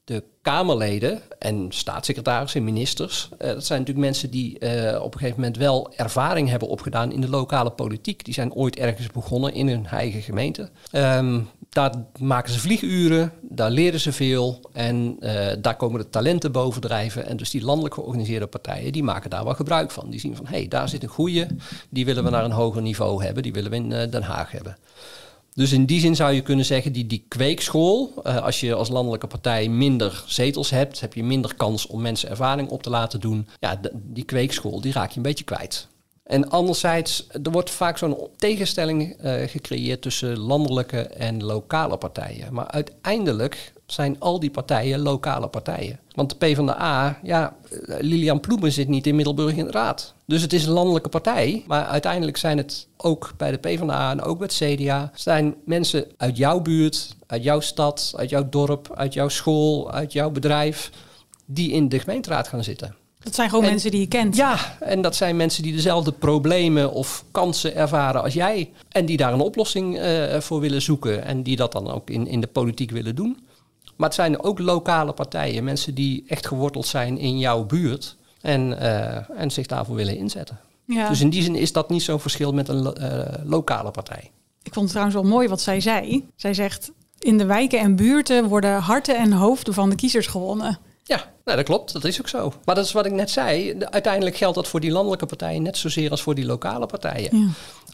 de 0.04 0.24
Kamerleden 0.42 1.22
en 1.40 1.66
staatssecretarissen 1.70 2.60
en 2.60 2.66
ministers, 2.66 3.30
uh, 3.32 3.38
dat 3.48 3.66
zijn 3.66 3.80
natuurlijk 3.80 4.08
mensen 4.08 4.30
die 4.30 4.60
uh, 4.60 5.02
op 5.02 5.14
een 5.14 5.20
gegeven 5.20 5.40
moment 5.40 5.58
wel 5.58 5.94
ervaring 5.96 6.50
hebben 6.50 6.68
opgedaan 6.68 7.12
in 7.12 7.22
de 7.22 7.30
lokale 7.30 7.70
politiek. 7.70 8.26
Die 8.26 8.34
zijn 8.34 8.54
ooit 8.54 8.76
ergens 8.76 9.08
begonnen 9.08 9.54
in 9.54 9.68
hun 9.68 9.86
eigen 9.86 10.22
gemeente. 10.22 10.70
Um, 10.92 11.50
daar 11.72 11.94
maken 12.20 12.54
ze 12.54 12.60
vlieguren, 12.60 13.34
daar 13.42 13.72
leren 13.72 14.00
ze 14.00 14.12
veel 14.12 14.70
en 14.74 15.18
uh, 15.20 15.48
daar 15.60 15.76
komen 15.76 16.00
de 16.00 16.10
talenten 16.10 16.52
bovendrijven. 16.52 17.26
En 17.26 17.38
dus 17.38 17.50
die 17.50 17.64
landelijk 17.64 17.94
georganiseerde 17.94 18.48
partijen, 18.48 18.92
die 18.92 19.04
maken 19.04 19.30
daar 19.30 19.44
wel 19.44 19.54
gebruik 19.54 19.92
van. 19.92 20.10
Die 20.10 20.20
zien 20.20 20.36
van, 20.36 20.46
hé, 20.46 20.58
hey, 20.58 20.68
daar 20.68 20.90
zit 20.90 21.04
een 21.04 21.10
goeie, 21.10 21.46
die 21.90 22.06
willen 22.06 22.24
we 22.24 22.30
naar 22.30 22.44
een 22.44 22.52
hoger 22.52 22.82
niveau 22.82 23.24
hebben, 23.24 23.44
die 23.44 23.54
willen 23.54 23.72
we 23.72 23.76
in 23.76 23.90
Den 23.90 24.24
Haag 24.24 24.52
hebben. 24.52 24.78
Dus 25.54 25.72
in 25.72 25.86
die 25.86 26.00
zin 26.00 26.16
zou 26.16 26.34
je 26.34 26.42
kunnen 26.42 26.66
zeggen, 26.66 26.92
die, 26.92 27.08
die 27.08 27.26
kweekschool, 27.28 28.14
uh, 28.24 28.38
als 28.38 28.60
je 28.60 28.74
als 28.74 28.90
landelijke 28.90 29.28
partij 29.28 29.68
minder 29.68 30.24
zetels 30.28 30.70
hebt, 30.70 31.00
heb 31.00 31.14
je 31.14 31.24
minder 31.24 31.56
kans 31.56 31.88
om 31.88 32.02
mensen 32.02 32.30
ervaring 32.30 32.70
op 32.70 32.84
te 32.84 32.90
laten 32.90 33.20
doen. 33.20 33.48
Ja, 33.60 33.80
die 33.94 34.24
kweekschool, 34.24 34.82
die 34.82 34.92
raak 34.92 35.10
je 35.10 35.18
een 35.18 35.22
beetje 35.22 35.44
kwijt. 35.44 35.88
En 36.24 36.50
anderzijds, 36.50 37.28
er 37.44 37.52
wordt 37.52 37.70
vaak 37.70 37.98
zo'n 37.98 38.18
tegenstelling 38.36 39.24
uh, 39.24 39.34
gecreëerd 39.48 40.02
tussen 40.02 40.40
landelijke 40.40 41.02
en 41.02 41.44
lokale 41.44 41.98
partijen. 41.98 42.54
Maar 42.54 42.68
uiteindelijk 42.68 43.74
zijn 43.86 44.20
al 44.20 44.40
die 44.40 44.52
partijen 44.52 45.00
lokale 45.00 45.48
partijen. 45.48 46.00
Want 46.16 46.30
de 46.30 46.36
PvdA, 46.36 47.20
ja, 47.24 47.56
Lilian 47.86 48.40
Ploemen 48.40 48.72
zit 48.72 48.88
niet 48.88 49.08
in 49.08 49.16
Middelburg 49.16 49.56
in 49.56 49.66
de 49.66 49.72
raad. 49.72 50.14
Dus 50.26 50.42
het 50.42 50.54
is 50.54 50.66
een 50.66 50.74
landelijke 50.74 51.10
partij, 51.10 51.64
maar 51.68 51.86
uiteindelijk 51.86 52.38
zijn 52.38 52.58
het 52.58 52.88
ook 52.98 53.34
bij 53.38 53.52
de 53.52 53.58
PvdA 53.58 54.12
en 54.12 54.22
ook 54.22 54.38
bij 54.38 54.50
het 54.52 54.80
CDA... 54.80 55.12
zijn 55.14 55.56
mensen 55.66 56.06
uit 56.18 56.38
jouw 56.38 56.60
buurt, 56.60 57.16
uit 57.28 57.44
jouw 57.44 57.60
stad, 57.60 58.14
uit 58.16 58.30
jouw 58.30 58.50
dorp, 58.50 58.92
uit 58.96 59.14
jouw 59.14 59.30
school, 59.30 59.92
uit 59.92 60.14
jouw 60.14 60.30
bedrijf... 60.30 60.92
die 61.46 61.72
in 61.72 61.90
de 61.90 62.00
gemeenteraad 62.00 62.48
gaan 62.48 62.64
zitten. 62.64 62.96
Dat 63.24 63.36
zijn 63.36 63.50
gewoon 63.50 63.66
mensen 63.66 63.92
die 63.92 64.00
je 64.00 64.08
kent. 64.08 64.36
Ja, 64.36 64.78
en 64.80 65.02
dat 65.02 65.16
zijn 65.16 65.36
mensen 65.36 65.64
die 65.64 65.74
dezelfde 65.74 66.12
problemen 66.12 66.92
of 66.92 67.24
kansen 67.32 67.76
ervaren 67.76 68.24
als 68.24 68.34
jij. 68.34 68.72
En 68.90 69.06
die 69.06 69.18
daar 69.18 69.34
een 69.34 69.40
oplossing 69.40 70.00
uh, 70.00 70.40
voor 70.40 70.60
willen 70.60 70.82
zoeken. 70.82 71.24
En 71.26 71.44
die 71.44 71.56
dat 71.56 71.72
dan 71.72 71.92
ook 71.92 72.10
in, 72.10 72.28
in 72.28 72.42
de 72.42 72.48
politiek 72.48 72.92
willen 72.92 73.16
doen. 73.16 73.38
Maar 73.96 74.08
het 74.08 74.18
zijn 74.18 74.44
ook 74.44 74.60
lokale 74.60 75.14
partijen, 75.14 75.64
mensen 75.64 75.96
die 75.96 76.24
echt 76.28 76.48
geworteld 76.48 76.88
zijn 76.88 77.18
in 77.18 77.40
jouw 77.40 77.64
buurt 77.64 78.16
en, 78.42 78.80
eh, 78.80 79.40
en 79.40 79.52
zich 79.52 79.66
daarvoor 79.66 79.96
willen 79.96 80.18
inzetten. 80.18 80.60
Ja. 80.86 81.10
Dus 81.10 81.22
in 81.22 81.30
die 81.30 81.44
zin 81.44 81.56
is 81.56 81.72
dat 81.72 81.90
niet 81.90 82.02
zo'n 82.02 82.20
verschil 82.20 82.52
met 82.54 82.68
een 82.68 82.82
lo- 82.82 82.92
eh, 82.94 83.34
lokale 83.44 83.92
partij. 83.92 84.32
Ik 84.64 84.74
vond 84.74 84.86
het 84.86 84.90
trouwens 84.90 85.16
wel 85.22 85.32
mooi 85.32 85.48
wat 85.48 85.62
zij 85.62 85.80
zei. 85.82 86.28
Zij 86.36 86.54
zegt, 86.54 86.92
in 87.20 87.38
de 87.38 87.46
wijken 87.46 87.80
en 87.80 87.96
buurten 87.96 88.48
worden 88.48 88.80
harten 88.80 89.18
en 89.18 89.32
hoofden 89.32 89.74
van 89.74 89.90
de 89.90 89.96
kiezers 89.96 90.28
gewonnen. 90.28 90.80
Ja, 91.12 91.32
nou, 91.46 91.58
dat 91.58 91.66
klopt. 91.66 91.94
Dat 91.94 92.04
is 92.04 92.20
ook 92.20 92.28
zo. 92.28 92.54
Maar 92.66 92.76
dat 92.76 92.86
is 92.86 92.92
wat 92.92 93.06
ik 93.06 93.12
net 93.12 93.30
zei. 93.30 93.78
De- 93.78 93.92
uiteindelijk 93.92 94.36
geldt 94.36 94.56
dat 94.56 94.68
voor 94.68 94.80
die 94.80 94.92
landelijke 94.92 95.26
partijen 95.26 95.62
net 95.62 95.78
zozeer 95.78 96.10
als 96.12 96.22
voor 96.22 96.36
die 96.36 96.46
lokale 96.46 96.86
partijen. 96.86 97.38
Ja. 97.38 97.48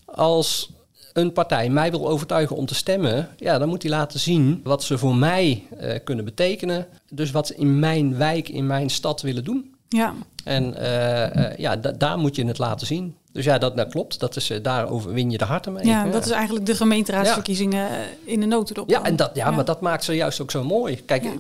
Als 0.06 0.70
een 1.14 1.34
partij 1.34 1.70
mij 1.70 1.92
wil 1.92 2.10
overtuigen 2.10 2.56
om 2.56 2.66
te 2.66 2.76
stemmen, 2.76 3.30
ja, 3.38 3.58
dan 3.58 3.70
moet 3.70 3.82
die 3.82 3.90
laten 3.90 4.20
zien 4.20 4.62
wat 4.64 4.84
ze 4.84 4.98
voor 4.98 5.16
mij 5.16 5.64
eh, 5.78 6.00
kunnen 6.04 6.26
betekenen. 6.26 6.88
Dus 7.12 7.32
wat 7.32 7.48
ze 7.48 7.56
in 7.56 7.80
mijn 7.80 8.18
wijk, 8.18 8.50
in 8.50 8.68
mijn 8.68 8.90
stad 8.90 9.22
willen 9.22 9.44
doen. 9.44 9.76
Ja, 9.90 10.14
En 10.44 10.76
eh, 10.76 11.46
eh, 11.52 11.58
ja, 11.58 11.76
da- 11.76 11.92
daar 11.92 12.18
moet 12.18 12.36
je 12.36 12.46
het 12.46 12.58
laten 12.58 12.88
zien. 12.88 13.16
Dus 13.32 13.46
ja, 13.46 13.58
dat, 13.58 13.78
dat 13.78 13.90
klopt. 13.92 14.20
Dat 14.20 14.36
is, 14.36 14.52
daarover 14.62 15.14
win 15.14 15.32
je 15.32 15.38
de 15.38 15.46
harten 15.46 15.74
mee. 15.74 15.86
ja, 15.86 16.06
dat 16.06 16.26
is 16.26 16.32
eigenlijk 16.32 16.66
de 16.66 16.76
gemeenteraadsverkiezingen 16.76 17.90
in 18.24 18.40
de 18.40 18.46
notendop. 18.46 18.90
Ja, 18.90 19.04
en 19.04 19.16
dat, 19.16 19.32
ja, 19.34 19.52
maar 19.52 19.66
dat 19.66 19.82
maakt 19.82 20.04
ze 20.04 20.14
juist 20.14 20.42
ook 20.42 20.52
zo 20.52 20.64
mooi. 20.64 20.96
Kijk, 21.06 21.24
Ja. 21.24 21.32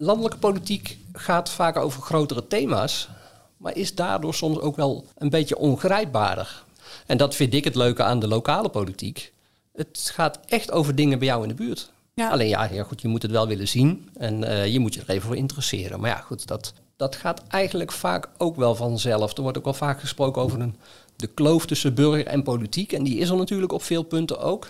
Landelijke 0.00 0.38
politiek 0.38 0.98
gaat 1.12 1.50
vaak 1.50 1.76
over 1.76 2.02
grotere 2.02 2.46
thema's, 2.46 3.08
maar 3.56 3.76
is 3.76 3.94
daardoor 3.94 4.34
soms 4.34 4.58
ook 4.58 4.76
wel 4.76 5.04
een 5.16 5.30
beetje 5.30 5.58
ongrijpbaarder. 5.58 6.64
En 7.06 7.16
dat 7.16 7.34
vind 7.34 7.54
ik 7.54 7.64
het 7.64 7.74
leuke 7.74 8.02
aan 8.02 8.20
de 8.20 8.28
lokale 8.28 8.68
politiek. 8.68 9.32
Het 9.72 10.10
gaat 10.14 10.38
echt 10.46 10.70
over 10.72 10.94
dingen 10.94 11.18
bij 11.18 11.28
jou 11.28 11.42
in 11.42 11.48
de 11.48 11.54
buurt. 11.54 11.90
Ja. 12.14 12.30
Alleen 12.30 12.48
ja, 12.48 12.64
ja, 12.72 12.82
goed, 12.82 13.00
je 13.00 13.08
moet 13.08 13.22
het 13.22 13.30
wel 13.30 13.46
willen 13.46 13.68
zien 13.68 14.08
en 14.16 14.44
eh, 14.44 14.66
je 14.66 14.78
moet 14.78 14.94
je 14.94 15.00
er 15.00 15.10
even 15.10 15.26
voor 15.26 15.36
interesseren. 15.36 16.00
Maar 16.00 16.10
ja, 16.10 16.20
goed, 16.20 16.46
dat, 16.46 16.72
dat 16.96 17.16
gaat 17.16 17.42
eigenlijk 17.48 17.92
vaak 17.92 18.28
ook 18.36 18.56
wel 18.56 18.74
vanzelf. 18.74 19.36
Er 19.36 19.42
wordt 19.42 19.58
ook 19.58 19.64
wel 19.64 19.74
vaak 19.74 20.00
gesproken 20.00 20.42
over 20.42 20.60
een, 20.60 20.76
de 21.16 21.26
kloof 21.26 21.66
tussen 21.66 21.94
burger 21.94 22.26
en 22.26 22.42
politiek. 22.42 22.92
En 22.92 23.02
die 23.02 23.18
is 23.18 23.28
er 23.28 23.36
natuurlijk 23.36 23.72
op 23.72 23.82
veel 23.82 24.02
punten 24.02 24.40
ook. 24.40 24.68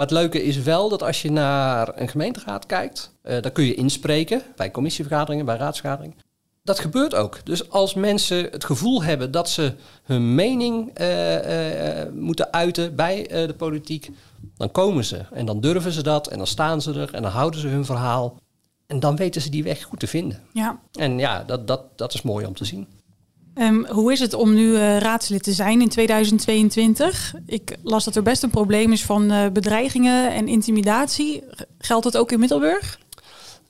Maar 0.00 0.08
het 0.08 0.18
leuke 0.18 0.42
is 0.42 0.56
wel 0.56 0.88
dat 0.88 1.02
als 1.02 1.22
je 1.22 1.30
naar 1.30 2.00
een 2.00 2.08
gemeenteraad 2.08 2.66
kijkt, 2.66 3.12
eh 3.22 3.42
dan 3.42 3.52
kun 3.52 3.64
je 3.64 3.74
inspreken 3.74 4.42
bij 4.56 4.70
commissievergaderingen, 4.70 5.44
bij 5.44 5.56
raadsvergaderingen. 5.56 6.16
Dat 6.62 6.78
gebeurt 6.78 7.14
ook. 7.14 7.46
Dus 7.46 7.70
als 7.70 7.94
mensen 7.94 8.48
het 8.50 8.64
gevoel 8.64 9.02
hebben 9.02 9.30
dat 9.30 9.48
ze 9.48 9.74
hun 10.02 10.34
mening 10.34 10.90
eh, 10.94 12.00
eh, 12.02 12.12
moeten 12.12 12.52
uiten 12.52 12.96
bij 12.96 13.26
de 13.28 13.54
politiek, 13.56 14.10
dan 14.56 14.70
komen 14.70 15.04
ze. 15.04 15.24
En 15.32 15.46
dan 15.46 15.60
durven 15.60 15.92
ze 15.92 16.02
dat 16.02 16.26
en 16.28 16.38
dan 16.38 16.46
staan 16.46 16.82
ze 16.82 16.92
er 16.92 17.14
en 17.14 17.22
dan 17.22 17.30
houden 17.30 17.60
ze 17.60 17.68
hun 17.68 17.84
verhaal. 17.84 18.36
En 18.86 19.00
dan 19.00 19.16
weten 19.16 19.40
ze 19.40 19.50
die 19.50 19.62
weg 19.62 19.82
goed 19.82 20.00
te 20.00 20.06
vinden. 20.06 20.42
Ja. 20.52 20.80
En 20.92 21.18
ja, 21.18 21.44
dat, 21.44 21.66
dat, 21.66 21.82
dat 21.96 22.14
is 22.14 22.22
mooi 22.22 22.46
om 22.46 22.54
te 22.54 22.64
zien. 22.64 22.86
Ehm, 23.60 23.84
hoe 23.84 24.12
is 24.12 24.20
het 24.20 24.34
om 24.34 24.54
nu 24.54 24.76
eh, 24.76 24.98
raadslid 24.98 25.42
te 25.42 25.52
zijn 25.52 25.80
in 25.80 25.88
2022? 25.88 27.34
Ik 27.46 27.76
las 27.82 28.04
dat 28.04 28.16
er 28.16 28.22
best 28.22 28.42
een 28.42 28.50
probleem 28.50 28.92
is 28.92 29.04
van 29.04 29.30
eh, 29.30 29.48
bedreigingen 29.48 30.32
en 30.32 30.48
intimidatie. 30.48 31.42
Geldt 31.78 32.04
dat 32.04 32.16
ook 32.16 32.32
in 32.32 32.38
Middelburg? 32.38 32.98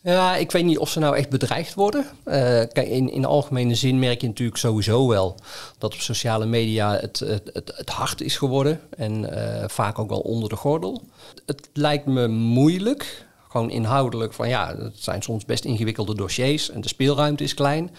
Ja, 0.01 0.37
ik 0.37 0.51
weet 0.51 0.65
niet 0.65 0.79
of 0.79 0.91
ze 0.91 0.99
nou 0.99 1.17
echt 1.17 1.29
bedreigd 1.29 1.75
worden. 1.75 2.07
Eh, 2.25 2.61
in, 2.73 3.11
in 3.11 3.25
algemene 3.25 3.75
zin 3.75 3.99
merk 3.99 4.21
je 4.21 4.27
natuurlijk 4.27 4.59
sowieso 4.59 5.09
wel 5.09 5.35
dat 5.79 5.95
op 5.95 6.01
sociale 6.01 6.47
media 6.47 6.97
het, 6.97 7.19
het, 7.19 7.51
het, 7.53 7.73
het 7.77 7.89
hard 7.89 8.21
is 8.21 8.37
geworden. 8.37 8.81
En 8.97 9.29
vaak 9.71 9.99
ook 9.99 10.09
wel 10.09 10.21
onder 10.21 10.49
de 10.49 10.57
gordel. 10.57 11.03
Het 11.47 11.69
lijkt 11.73 12.07
me 12.07 12.29
moeilijk, 12.29 13.27
gewoon 13.51 13.71
inhoudelijk, 13.71 14.33
van 14.33 14.49
ja, 14.49 14.77
het 14.77 15.03
zijn 15.03 15.23
soms 15.23 15.45
best 15.45 15.65
ingewikkelde 15.65 16.15
dossiers 16.15 16.71
en 16.71 16.81
de 16.81 16.89
speelruimte 16.89 17.45
is 17.45 17.55
klein. 17.55 17.91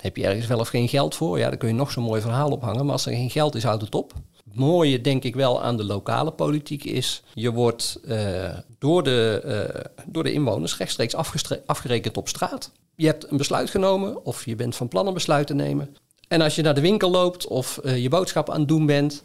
Heb 0.00 0.16
je 0.16 0.26
ergens 0.26 0.46
wel 0.46 0.58
of 0.58 0.68
geen 0.68 0.88
geld 0.88 1.14
voor? 1.14 1.38
Ja, 1.38 1.48
dan 1.48 1.58
kun 1.58 1.68
je 1.68 1.74
nog 1.74 1.90
zo'n 1.90 2.04
mooi 2.04 2.20
verhaal 2.20 2.50
ophangen. 2.50 2.84
Maar 2.84 2.92
als 2.92 3.06
er 3.06 3.12
geen 3.12 3.30
geld 3.30 3.54
is, 3.54 3.62
houdt 3.62 3.82
het 3.82 3.94
op. 3.94 4.12
Het 4.44 4.54
mooie, 4.54 5.00
denk 5.00 5.24
ik 5.24 5.34
wel, 5.34 5.62
aan 5.62 5.76
de 5.76 5.84
lokale 5.84 6.30
politiek 6.30 6.84
is... 6.84 7.22
je 7.34 7.52
wordt 7.52 8.00
eh, 8.06 8.54
door, 8.78 9.02
de, 9.02 9.40
eh, 9.44 9.84
door 10.06 10.22
de 10.22 10.32
inwoners 10.32 10.76
rechtstreeks 10.76 11.14
afgerekend 11.66 12.16
op 12.16 12.28
straat. 12.28 12.72
Je 12.96 13.06
hebt 13.06 13.30
een 13.30 13.36
besluit 13.36 13.70
genomen 13.70 14.24
of 14.24 14.44
je 14.44 14.56
bent 14.56 14.76
van 14.76 14.88
plan 14.88 15.06
een 15.06 15.14
besluit 15.14 15.46
te 15.46 15.54
nemen. 15.54 15.96
En 16.28 16.40
als 16.40 16.54
je 16.54 16.62
naar 16.62 16.74
de 16.74 16.80
winkel 16.80 17.10
loopt 17.10 17.46
of 17.46 17.78
eh, 17.78 18.02
je 18.02 18.08
boodschap 18.08 18.50
aan 18.50 18.58
het 18.58 18.68
doen 18.68 18.86
bent... 18.86 19.22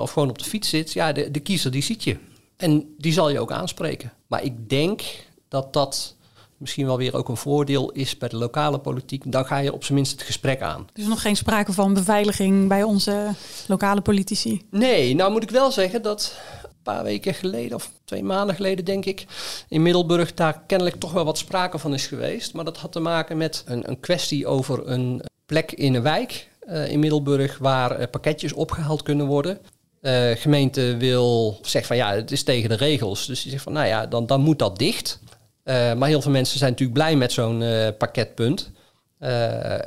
of 0.00 0.10
gewoon 0.10 0.28
op 0.28 0.38
de 0.38 0.44
fiets 0.44 0.68
zit, 0.68 0.92
ja, 0.92 1.12
de, 1.12 1.30
de 1.30 1.40
kiezer 1.40 1.70
die 1.70 1.82
ziet 1.82 2.04
je. 2.04 2.16
En 2.56 2.94
die 2.98 3.12
zal 3.12 3.30
je 3.30 3.40
ook 3.40 3.52
aanspreken. 3.52 4.12
Maar 4.26 4.42
ik 4.42 4.68
denk 4.68 5.02
dat 5.48 5.72
dat 5.72 6.16
misschien 6.56 6.86
wel 6.86 6.96
weer 6.96 7.14
ook 7.14 7.28
een 7.28 7.36
voordeel 7.36 7.90
is 7.90 8.18
bij 8.18 8.28
de 8.28 8.36
lokale 8.36 8.78
politiek. 8.78 9.32
Dan 9.32 9.46
ga 9.46 9.58
je 9.58 9.72
op 9.72 9.84
zijn 9.84 9.94
minst 9.94 10.12
het 10.12 10.22
gesprek 10.22 10.60
aan. 10.60 10.88
Er 10.92 11.02
is 11.02 11.08
nog 11.08 11.22
geen 11.22 11.36
sprake 11.36 11.72
van 11.72 11.94
beveiliging 11.94 12.68
bij 12.68 12.82
onze 12.82 13.30
lokale 13.66 14.00
politici. 14.00 14.62
Nee, 14.70 15.14
nou 15.14 15.32
moet 15.32 15.42
ik 15.42 15.50
wel 15.50 15.70
zeggen 15.70 16.02
dat 16.02 16.38
een 16.62 16.68
paar 16.82 17.04
weken 17.04 17.34
geleden, 17.34 17.76
of 17.76 17.90
twee 18.04 18.22
maanden 18.22 18.54
geleden 18.54 18.84
denk 18.84 19.04
ik, 19.04 19.26
in 19.68 19.82
Middelburg 19.82 20.34
daar 20.34 20.62
kennelijk 20.66 20.96
toch 20.96 21.12
wel 21.12 21.24
wat 21.24 21.38
sprake 21.38 21.78
van 21.78 21.94
is 21.94 22.06
geweest. 22.06 22.54
Maar 22.54 22.64
dat 22.64 22.76
had 22.76 22.92
te 22.92 23.00
maken 23.00 23.36
met 23.36 23.62
een, 23.66 23.88
een 23.88 24.00
kwestie 24.00 24.46
over 24.46 24.88
een 24.88 25.22
plek 25.46 25.72
in 25.72 25.94
een 25.94 26.02
wijk 26.02 26.48
eh, 26.60 26.90
in 26.90 26.98
Middelburg 26.98 27.58
waar 27.58 27.90
eh, 27.90 28.10
pakketjes 28.10 28.52
opgehaald 28.52 29.02
kunnen 29.02 29.26
worden. 29.26 29.58
Eh 30.00 30.30
gemeente 30.36 30.96
wil 30.96 31.58
zegt 31.62 31.86
van 31.86 31.96
ja, 31.96 32.14
het 32.14 32.30
is 32.32 32.42
tegen 32.42 32.68
de 32.68 32.74
regels. 32.74 33.26
Dus 33.26 33.42
die 33.42 33.50
zegt 33.50 33.62
van 33.62 33.72
nou 33.72 33.86
ja, 33.86 34.06
dan, 34.06 34.26
dan 34.26 34.40
moet 34.40 34.58
dat 34.58 34.78
dicht. 34.78 35.20
Eh, 35.62 35.94
maar 35.94 36.08
heel 36.08 36.20
veel 36.20 36.30
mensen 36.30 36.58
zijn 36.58 36.70
natuurlijk 36.70 36.98
blij 36.98 37.16
met 37.16 37.32
zo'n 37.32 37.62
eh, 37.62 37.88
pakketpunt. 37.98 38.70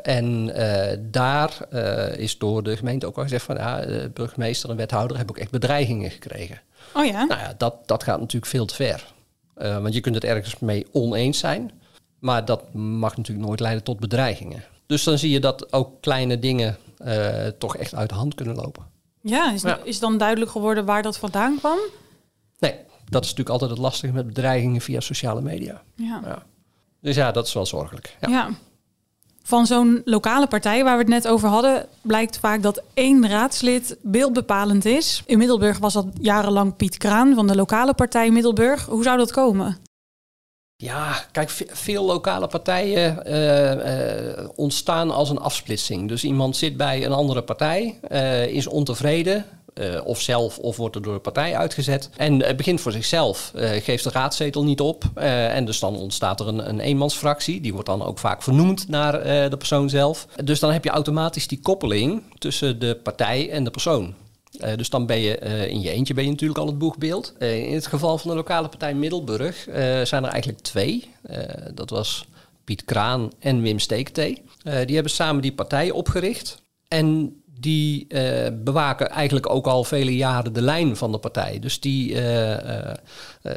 En 0.01 0.53
daar 1.11 1.57
is 2.17 2.37
door 2.37 2.63
de 2.63 2.77
gemeente 2.77 3.05
ook 3.05 3.17
al 3.17 3.23
gezegd 3.23 3.45
van 3.45 3.55
ja, 3.55 3.81
de 3.81 4.11
burgemeester 4.13 4.69
en 4.69 4.75
wethouder 4.75 5.17
hebben 5.17 5.35
ook 5.35 5.41
echt 5.41 5.51
bedreigingen 5.51 6.11
gekregen. 6.11 6.61
Oh 6.93 7.05
ja? 7.05 7.25
Nou 7.25 7.39
ja, 7.39 7.53
dat, 7.57 7.75
dat 7.85 8.03
gaat 8.03 8.19
natuurlijk 8.19 8.51
veel 8.51 8.65
te 8.65 8.75
ver. 8.75 9.13
Want 9.53 9.93
je 9.93 9.99
kunt 9.99 10.15
het 10.15 10.23
ergens 10.23 10.59
mee 10.59 10.85
oneens 10.91 11.39
zijn, 11.39 11.71
maar 12.19 12.45
dat 12.45 12.73
mag 12.73 13.17
natuurlijk 13.17 13.47
nooit 13.47 13.59
leiden 13.59 13.83
tot 13.83 13.99
bedreigingen. 13.99 14.63
Dus 14.85 15.03
dan 15.03 15.17
zie 15.17 15.31
je 15.31 15.39
dat 15.39 15.73
ook 15.73 16.01
kleine 16.01 16.39
dingen 16.39 16.77
toch 17.57 17.77
echt 17.77 17.95
uit 17.95 18.09
de 18.09 18.15
hand 18.15 18.35
kunnen 18.35 18.55
lopen. 18.55 18.85
Ja, 19.21 19.51
is, 19.51 19.61
Ja. 19.61 19.79
is 19.83 19.99
dan 19.99 20.17
duidelijk 20.17 20.51
geworden 20.51 20.85
waar 20.85 21.01
dat 21.01 21.17
vandaan 21.17 21.57
kwam? 21.57 21.77
Nee, 22.59 22.75
dat 23.09 23.21
is 23.23 23.29
natuurlijk 23.29 23.49
altijd 23.49 23.69
het 23.71 23.79
lastige 23.79 24.13
met 24.13 24.27
bedreigingen 24.27 24.81
via 24.81 24.99
sociale 24.99 25.41
media. 25.41 25.81
Ja. 25.95 26.19
Ja. 26.23 26.43
Dus 27.01 27.15
ja, 27.15 27.31
dat 27.31 27.47
is 27.47 27.53
wel 27.53 27.65
zorgelijk. 27.65 28.17
Ja. 28.21 28.29
Ja. 28.29 28.49
Van 29.43 29.65
zo'n 29.65 30.01
lokale 30.05 30.47
partij 30.47 30.83
waar 30.83 30.93
we 30.93 30.99
het 31.01 31.11
net 31.11 31.27
over 31.27 31.49
hadden, 31.49 31.85
blijkt 32.01 32.37
vaak 32.39 32.61
dat 32.61 32.81
één 32.93 33.27
raadslid 33.27 33.97
beeldbepalend 34.01 34.85
is. 34.85 35.23
In 35.25 35.37
Middelburg 35.37 35.77
was 35.77 35.93
dat 35.93 36.05
jarenlang 36.21 36.75
Piet 36.75 36.97
Kraan 36.97 37.33
van 37.35 37.47
de 37.47 37.55
lokale 37.55 37.93
partij 37.93 38.31
Middelburg. 38.31 38.85
Hoe 38.85 39.03
zou 39.03 39.17
dat 39.17 39.31
komen? 39.31 39.77
Ja, 40.81 41.23
kijk, 41.31 41.49
ve- 41.49 41.67
veel 41.69 42.05
lokale 42.05 42.47
partijen 42.47 43.25
eh, 43.25 44.37
eh, 44.39 44.49
ontstaan 44.55 45.11
als 45.11 45.29
een 45.29 45.39
afsplitsing. 45.39 46.07
Dus 46.07 46.23
iemand 46.23 46.57
zit 46.57 46.77
bij 46.77 47.05
een 47.05 47.11
andere 47.11 47.41
partij, 47.41 47.99
eh, 48.07 48.47
is 48.47 48.67
ontevreden, 48.67 49.45
of 50.03 50.21
zelf 50.21 50.57
of 50.57 50.77
wordt 50.77 50.95
er 50.95 51.01
door 51.01 51.13
de 51.13 51.19
partij 51.19 51.55
uitgezet. 51.57 52.09
En 52.17 52.37
begint 52.57 52.81
voor 52.81 52.91
zichzelf, 52.91 53.51
geeft 53.55 54.03
de 54.03 54.09
raadzetel 54.09 54.63
niet 54.63 54.79
op. 54.81 55.03
en 55.15 55.65
dus 55.65 55.79
dan 55.79 55.95
ontstaat 55.95 56.39
er 56.39 56.47
een, 56.47 56.69
een 56.69 56.79
eenmansfractie. 56.79 57.61
Die 57.61 57.73
wordt 57.73 57.87
dan 57.87 58.03
ook 58.03 58.19
vaak 58.19 58.43
vernoemd 58.43 58.87
naar 58.87 59.23
de 59.49 59.57
persoon 59.57 59.89
zelf. 59.89 60.27
Dus 60.43 60.59
dan 60.59 60.71
heb 60.71 60.83
je 60.83 60.89
automatisch 60.89 61.47
die 61.47 61.59
koppeling 61.61 62.23
tussen 62.37 62.79
de 62.79 62.95
partij 63.03 63.49
en 63.49 63.63
de 63.63 63.71
persoon. 63.71 64.13
Eh, 64.57 64.75
dus 64.75 64.89
dan 64.89 65.05
ben 65.05 65.19
je 65.19 65.37
eh, 65.37 65.67
in 65.67 65.81
je 65.81 65.89
eentje 65.89 66.13
ben 66.13 66.23
je 66.23 66.29
natuurlijk 66.29 66.59
al 66.59 66.67
het 66.67 66.77
boegbeeld. 66.77 67.33
Eh, 67.37 67.67
in 67.67 67.73
het 67.73 67.87
geval 67.87 68.17
van 68.17 68.29
de 68.29 68.35
lokale 68.35 68.69
partij 68.69 68.93
Middelburg 68.93 69.67
zijn 70.03 70.23
er 70.23 70.29
eigenlijk 70.29 70.61
twee. 70.61 71.09
Dat 71.73 71.89
was 71.89 72.27
Piet 72.63 72.85
Kraan 72.85 73.31
en 73.39 73.61
Wim 73.61 73.79
Steektee. 73.79 74.41
Die 74.63 74.93
hebben 74.93 75.11
samen 75.11 75.41
die 75.41 75.53
partij 75.53 75.91
opgericht. 75.91 76.61
En 76.87 77.35
die 77.59 78.07
bewaken 78.53 79.09
eigenlijk 79.09 79.49
ook 79.49 79.67
al 79.67 79.83
vele 79.83 80.15
jaren 80.15 80.53
de 80.53 80.61
lijn 80.61 80.95
van 80.95 81.11
de 81.11 81.17
partij. 81.17 81.59
Dus 81.59 81.79
die 81.79 82.15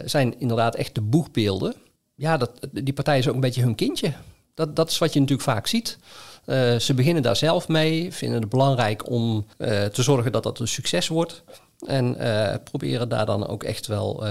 zijn 0.04 0.40
inderdaad 0.40 0.74
echt 0.74 0.94
de 0.94 1.00
boegbeelden. 1.00 1.74
Ja, 2.14 2.36
dat, 2.36 2.50
die 2.72 2.92
partij 2.92 3.18
is 3.18 3.28
ook 3.28 3.34
een 3.34 3.40
beetje 3.40 3.62
hun 3.62 3.74
kindje. 3.74 4.12
Dat, 4.54 4.76
dat 4.76 4.90
is 4.90 4.98
wat 4.98 5.12
je 5.12 5.20
natuurlijk 5.20 5.48
vaak 5.48 5.66
ziet. 5.66 5.98
Eh, 6.44 6.78
ze 6.78 6.94
beginnen 6.94 7.22
daar 7.22 7.36
zelf 7.36 7.68
mee, 7.68 8.12
vinden 8.12 8.40
het 8.40 8.48
belangrijk 8.50 9.10
om 9.10 9.46
eh, 9.56 9.84
te 9.84 10.02
zorgen 10.02 10.32
dat 10.32 10.42
dat 10.42 10.58
een 10.58 10.68
succes 10.68 11.08
wordt. 11.08 11.42
En 11.86 12.18
eh, 12.18 12.54
proberen 12.64 13.08
daar 13.08 13.26
dan 13.26 13.46
ook 13.46 13.62
echt 13.62 13.86
wel 13.86 14.24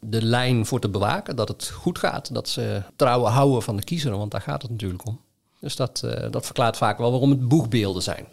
de 0.00 0.22
lijn 0.22 0.66
voor 0.66 0.80
te 0.80 0.88
bewaken. 0.88 1.36
Dat 1.36 1.48
het 1.48 1.68
goed 1.68 1.98
gaat. 1.98 2.34
Dat 2.34 2.48
ze 2.48 2.82
trouwen 2.96 3.32
houden 3.32 3.62
van 3.62 3.76
de 3.76 3.84
kiezer, 3.84 4.16
want 4.16 4.30
daar 4.30 4.40
gaat 4.40 4.62
het 4.62 4.70
natuurlijk 4.70 5.06
om. 5.06 5.20
Dus 5.60 5.76
dat, 5.76 6.04
dat 6.30 6.44
verklaart 6.44 6.76
vaak 6.76 6.98
wel 6.98 7.10
waarom 7.10 7.30
het 7.30 7.48
boegbeelden 7.48 8.02
zijn. 8.02 8.26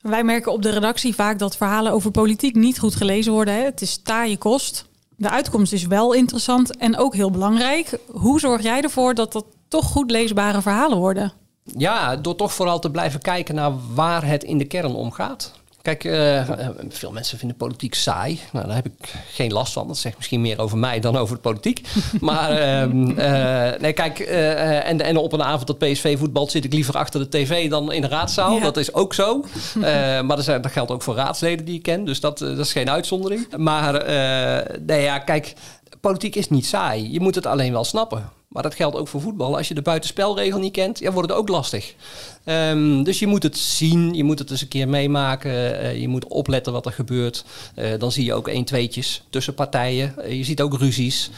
Wij 0.00 0.24
merken 0.24 0.52
op 0.52 0.62
de 0.62 0.70
redactie 0.70 1.14
vaak 1.14 1.38
dat 1.38 1.56
verhalen 1.56 1.92
over 1.92 2.10
politiek 2.10 2.54
niet 2.54 2.78
goed 2.78 2.94
gelezen 2.94 3.32
worden. 3.32 3.54
Hè? 3.54 3.60
Het 3.60 3.80
is 3.80 3.96
taaie 3.96 4.36
kost. 4.36 4.86
De 5.16 5.30
uitkomst 5.30 5.72
is 5.72 5.86
wel 5.86 6.12
interessant 6.12 6.76
en 6.76 6.96
ook 6.96 7.14
heel 7.14 7.30
belangrijk. 7.30 7.98
Hoe 8.06 8.40
zorg 8.40 8.62
jij 8.62 8.80
ervoor 8.80 9.14
dat 9.14 9.32
dat 9.32 9.44
toch 9.68 9.86
goed 9.86 10.10
leesbare 10.10 10.62
verhalen 10.62 10.98
worden? 10.98 11.32
Ja, 11.64 12.16
door 12.16 12.36
toch 12.36 12.52
vooral 12.52 12.78
te 12.78 12.90
blijven 12.90 13.20
kijken 13.20 13.54
naar 13.54 13.72
waar 13.94 14.26
het 14.26 14.44
in 14.44 14.58
de 14.58 14.64
kern 14.64 14.94
om 14.94 15.12
gaat. 15.12 15.52
Kijk, 15.84 16.04
uh, 16.04 16.48
veel 16.88 17.12
mensen 17.12 17.38
vinden 17.38 17.56
politiek 17.56 17.94
saai. 17.94 18.40
Nou, 18.52 18.66
daar 18.66 18.74
heb 18.74 18.86
ik 18.86 19.14
geen 19.32 19.52
last 19.52 19.72
van. 19.72 19.86
Dat 19.86 19.96
zegt 19.96 20.16
misschien 20.16 20.40
meer 20.40 20.60
over 20.60 20.78
mij 20.78 21.00
dan 21.00 21.16
over 21.16 21.34
de 21.34 21.40
politiek. 21.40 21.80
Maar 22.20 22.52
uh, 22.52 22.82
uh, 22.82 23.80
nee, 23.80 23.92
kijk, 23.92 24.18
en, 24.18 25.00
en 25.00 25.16
op 25.16 25.32
een 25.32 25.42
avond 25.42 25.66
dat 25.66 25.78
PSV 25.78 26.18
voetbalt 26.18 26.50
zit 26.50 26.64
ik 26.64 26.72
liever 26.72 26.94
achter 26.94 27.20
de 27.20 27.28
tv 27.28 27.70
dan 27.70 27.92
in 27.92 28.00
de 28.00 28.08
raadzaal. 28.08 28.60
Dat 28.60 28.76
is 28.76 28.94
ook 28.94 29.14
zo. 29.14 29.44
maar 30.26 30.36
dat, 30.36 30.46
dat, 30.46 30.72
geldt 30.72 30.90
ook 30.90 31.02
voor 31.02 31.14
raadsleden 31.14 31.64
die 31.64 31.76
ik 31.76 31.82
ken. 31.82 32.04
Dus 32.04 32.20
dat, 32.20 32.38
dat 32.38 32.58
is 32.58 32.72
geen 32.72 32.90
uitzondering. 32.90 33.56
Maar 33.56 34.04
nee, 34.86 35.02
ja, 35.02 35.18
kijk, 35.18 35.54
politiek 36.00 36.34
is 36.34 36.48
niet 36.48 36.66
saai. 36.66 37.12
Je 37.12 37.20
moet 37.20 37.34
het 37.34 37.46
alleen 37.46 37.72
wel 37.72 37.84
snappen. 37.84 38.30
Maar 38.54 38.62
dat 38.62 38.74
geldt 38.74 38.96
ook 38.96 39.08
voor 39.08 39.20
voetbal. 39.20 39.56
Als 39.56 39.68
je 39.68 39.74
de 39.74 39.82
buitenspelregel 39.82 40.58
niet 40.58 40.72
kent, 40.72 40.98
ja, 40.98 41.12
wordt 41.12 41.28
het 41.28 41.38
ook 41.38 41.48
lastig. 41.48 41.94
Um, 42.44 43.02
dus 43.02 43.18
je 43.18 43.26
moet 43.26 43.42
het 43.42 43.58
zien, 43.58 44.14
je 44.14 44.24
moet 44.24 44.38
het 44.38 44.50
eens 44.50 44.60
een 44.60 44.68
keer 44.68 44.88
meemaken. 44.88 45.50
Uh, 45.50 46.00
je 46.00 46.08
moet 46.08 46.26
opletten 46.26 46.72
wat 46.72 46.86
er 46.86 46.92
gebeurt. 46.92 47.44
Uh, 47.76 47.98
dan 47.98 48.12
zie 48.12 48.24
je 48.24 48.34
ook 48.34 48.48
één 48.48 48.64
tweetjes 48.64 49.24
tussen 49.30 49.54
partijen. 49.54 50.14
Uh, 50.18 50.32
je 50.32 50.44
ziet 50.44 50.60
ook 50.60 50.78
ruzies. 50.78 51.30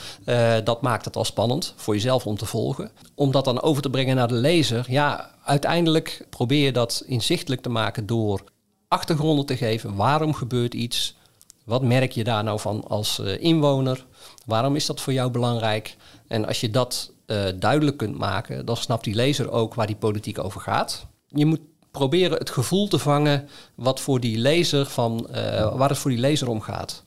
dat 0.65 0.83
maakt 0.83 1.05
het 1.05 1.17
al 1.17 1.25
spannend 1.25 1.75
voor 1.77 1.95
jezelf 1.95 2.27
om 2.27 2.37
te 2.37 2.47
volgen. 2.47 2.91
Om 3.15 3.31
dat 3.31 3.45
dan 3.45 3.63
over 3.63 3.83
te 3.83 3.91
brengen 3.91 4.17
naar 4.17 4.29
de 4.29 4.35
lezer. 4.35 4.87
Ja, 4.89 5.31
uiteindelijk 5.45 6.27
probeer 6.31 6.65
je 6.65 6.73
dat 6.73 7.03
inzichtelijk 7.07 7.63
te 7.63 7.69
maken 7.69 8.07
door 8.07 8.41
achtergronden 8.89 9.47
te 9.47 9.57
geven. 9.57 9.95
Waarom 9.95 10.35
gebeurt 10.35 10.75
iets? 10.75 11.17
Wat 11.65 11.83
merk 11.83 12.13
je 12.13 12.25
daar 12.25 12.45
nou 12.45 12.61
van 12.61 12.85
als 12.89 13.19
inwoner? 13.39 14.05
Waarom 14.47 14.77
is 14.77 14.87
dat 14.87 15.01
voor 15.01 15.13
jou 15.13 15.31
belangrijk? 15.31 15.97
En 16.27 16.47
als 16.47 16.61
je 16.61 16.71
dat 16.71 17.13
uh, 17.27 17.45
duidelijk 17.59 17.97
kunt 17.97 18.19
maken, 18.19 18.67
dan 18.67 18.77
snapt 18.77 19.05
die 19.05 19.15
lezer 19.15 19.51
ook 19.51 19.75
waar 19.75 19.87
die 19.87 19.97
politiek 19.97 20.39
over 20.39 20.61
gaat. 20.61 21.07
Je 21.29 21.47
moet 21.47 21.61
proberen 21.91 22.39
het 22.39 22.51
gevoel 22.51 22.89
te 22.89 22.99
vangen 22.99 23.49
wat 23.75 24.01
voor 24.01 24.21
die 24.21 24.39
lezer 24.39 24.87
van, 24.87 25.29
uh, 25.31 25.77
waar 25.77 25.89
het 25.89 25.99
voor 25.99 26.11
die 26.11 26.21
lezer 26.21 26.49
om 26.49 26.61
gaat. 26.61 27.05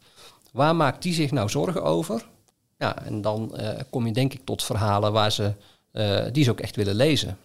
Waar 0.52 0.76
maakt 0.76 1.02
die 1.02 1.14
zich 1.14 1.32
nou 1.32 1.50
zorgen 1.50 1.84
over? 1.84 2.26
Ja, 2.78 3.04
en 3.04 3.22
dan 3.22 3.54
uh, 3.60 3.70
kom 3.90 4.06
je 4.06 4.14
denk 4.14 4.34
ik 4.34 4.42
tot 4.44 4.64
verhalen 4.64 5.12
waar 5.12 5.32
ze, 5.32 5.54
die 6.32 6.44
ze 6.44 6.52
ook 6.52 6.60
echt 6.60 6.76
willen 6.76 6.96
lezen. 6.96 7.38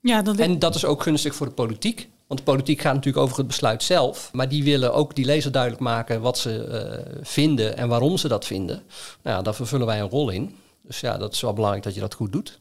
Ja, 0.00 0.22
dat 0.22 0.36
en 0.36 0.58
dat 0.58 0.74
is 0.74 0.84
ook 0.84 1.02
gunstig 1.02 1.34
voor 1.34 1.46
de 1.46 1.52
politiek. 1.52 2.08
Want 2.26 2.40
de 2.40 2.46
politiek 2.46 2.80
gaat 2.80 2.94
natuurlijk 2.94 3.24
over 3.24 3.38
het 3.38 3.46
besluit 3.46 3.82
zelf. 3.82 4.30
Maar 4.32 4.48
die 4.48 4.64
willen 4.64 4.94
ook 4.94 5.14
die 5.14 5.24
lezer 5.24 5.52
duidelijk 5.52 5.82
maken 5.82 6.20
wat 6.20 6.38
ze 6.38 7.18
vinden 7.22 7.76
en 7.76 7.88
waarom 7.88 8.16
ze 8.16 8.28
dat 8.28 8.44
vinden. 8.46 8.82
Nou 9.22 9.36
ja, 9.36 9.42
daar 9.42 9.54
vervullen 9.54 9.86
wij 9.86 10.00
een 10.00 10.08
rol 10.08 10.30
in. 10.30 10.56
Dus 10.82 11.00
ja, 11.00 11.16
dat 11.16 11.32
is 11.32 11.40
wel 11.40 11.52
belangrijk 11.52 11.84
dat 11.84 11.94
je 11.94 12.00
dat 12.00 12.14
goed 12.14 12.32
doet. 12.32 12.58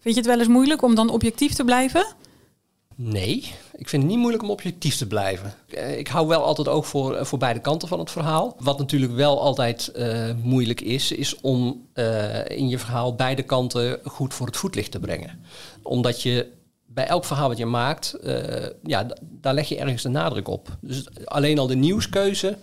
Vind 0.00 0.14
je 0.14 0.20
het 0.20 0.30
wel 0.30 0.38
eens 0.38 0.48
moeilijk 0.48 0.82
om 0.82 0.94
dan 0.94 1.10
objectief 1.10 1.54
te 1.54 1.64
blijven? 1.64 2.06
Nee, 3.02 3.52
ik 3.76 3.88
vind 3.88 4.02
het 4.02 4.10
niet 4.10 4.20
moeilijk 4.20 4.42
om 4.42 4.50
objectief 4.50 4.96
te 4.96 5.06
blijven. 5.06 5.54
Eh, 5.68 5.98
ik 5.98 6.08
hou 6.08 6.28
wel 6.28 6.44
altijd 6.44 6.68
oog 6.68 6.86
voor, 6.86 7.14
eh, 7.14 7.24
voor 7.24 7.38
beide 7.38 7.60
kanten 7.60 7.88
van 7.88 7.98
het 7.98 8.10
verhaal. 8.10 8.56
Wat 8.58 8.78
natuurlijk 8.78 9.12
wel 9.12 9.40
altijd 9.40 9.92
uh, 9.96 10.30
moeilijk 10.42 10.80
is, 10.80 11.12
is 11.12 11.40
om 11.40 11.86
uh, 11.94 12.48
in 12.48 12.68
je 12.68 12.78
verhaal 12.78 13.14
beide 13.14 13.42
kanten 13.42 14.00
goed 14.04 14.34
voor 14.34 14.46
het 14.46 14.56
voetlicht 14.56 14.90
te 14.90 15.00
brengen. 15.00 15.44
Omdat 15.82 16.22
je 16.22 16.46
bij 16.94 17.06
elk 17.06 17.24
verhaal 17.24 17.48
wat 17.48 17.58
je 17.58 17.66
maakt, 17.66 18.16
uh, 18.22 18.66
ja, 18.82 19.06
daar 19.20 19.54
leg 19.54 19.68
je 19.68 19.78
ergens 19.78 20.02
de 20.02 20.08
nadruk 20.08 20.48
op. 20.48 20.68
Dus 20.80 21.08
alleen 21.24 21.58
al 21.58 21.66
de 21.66 21.74
nieuwskeuze 21.74 22.56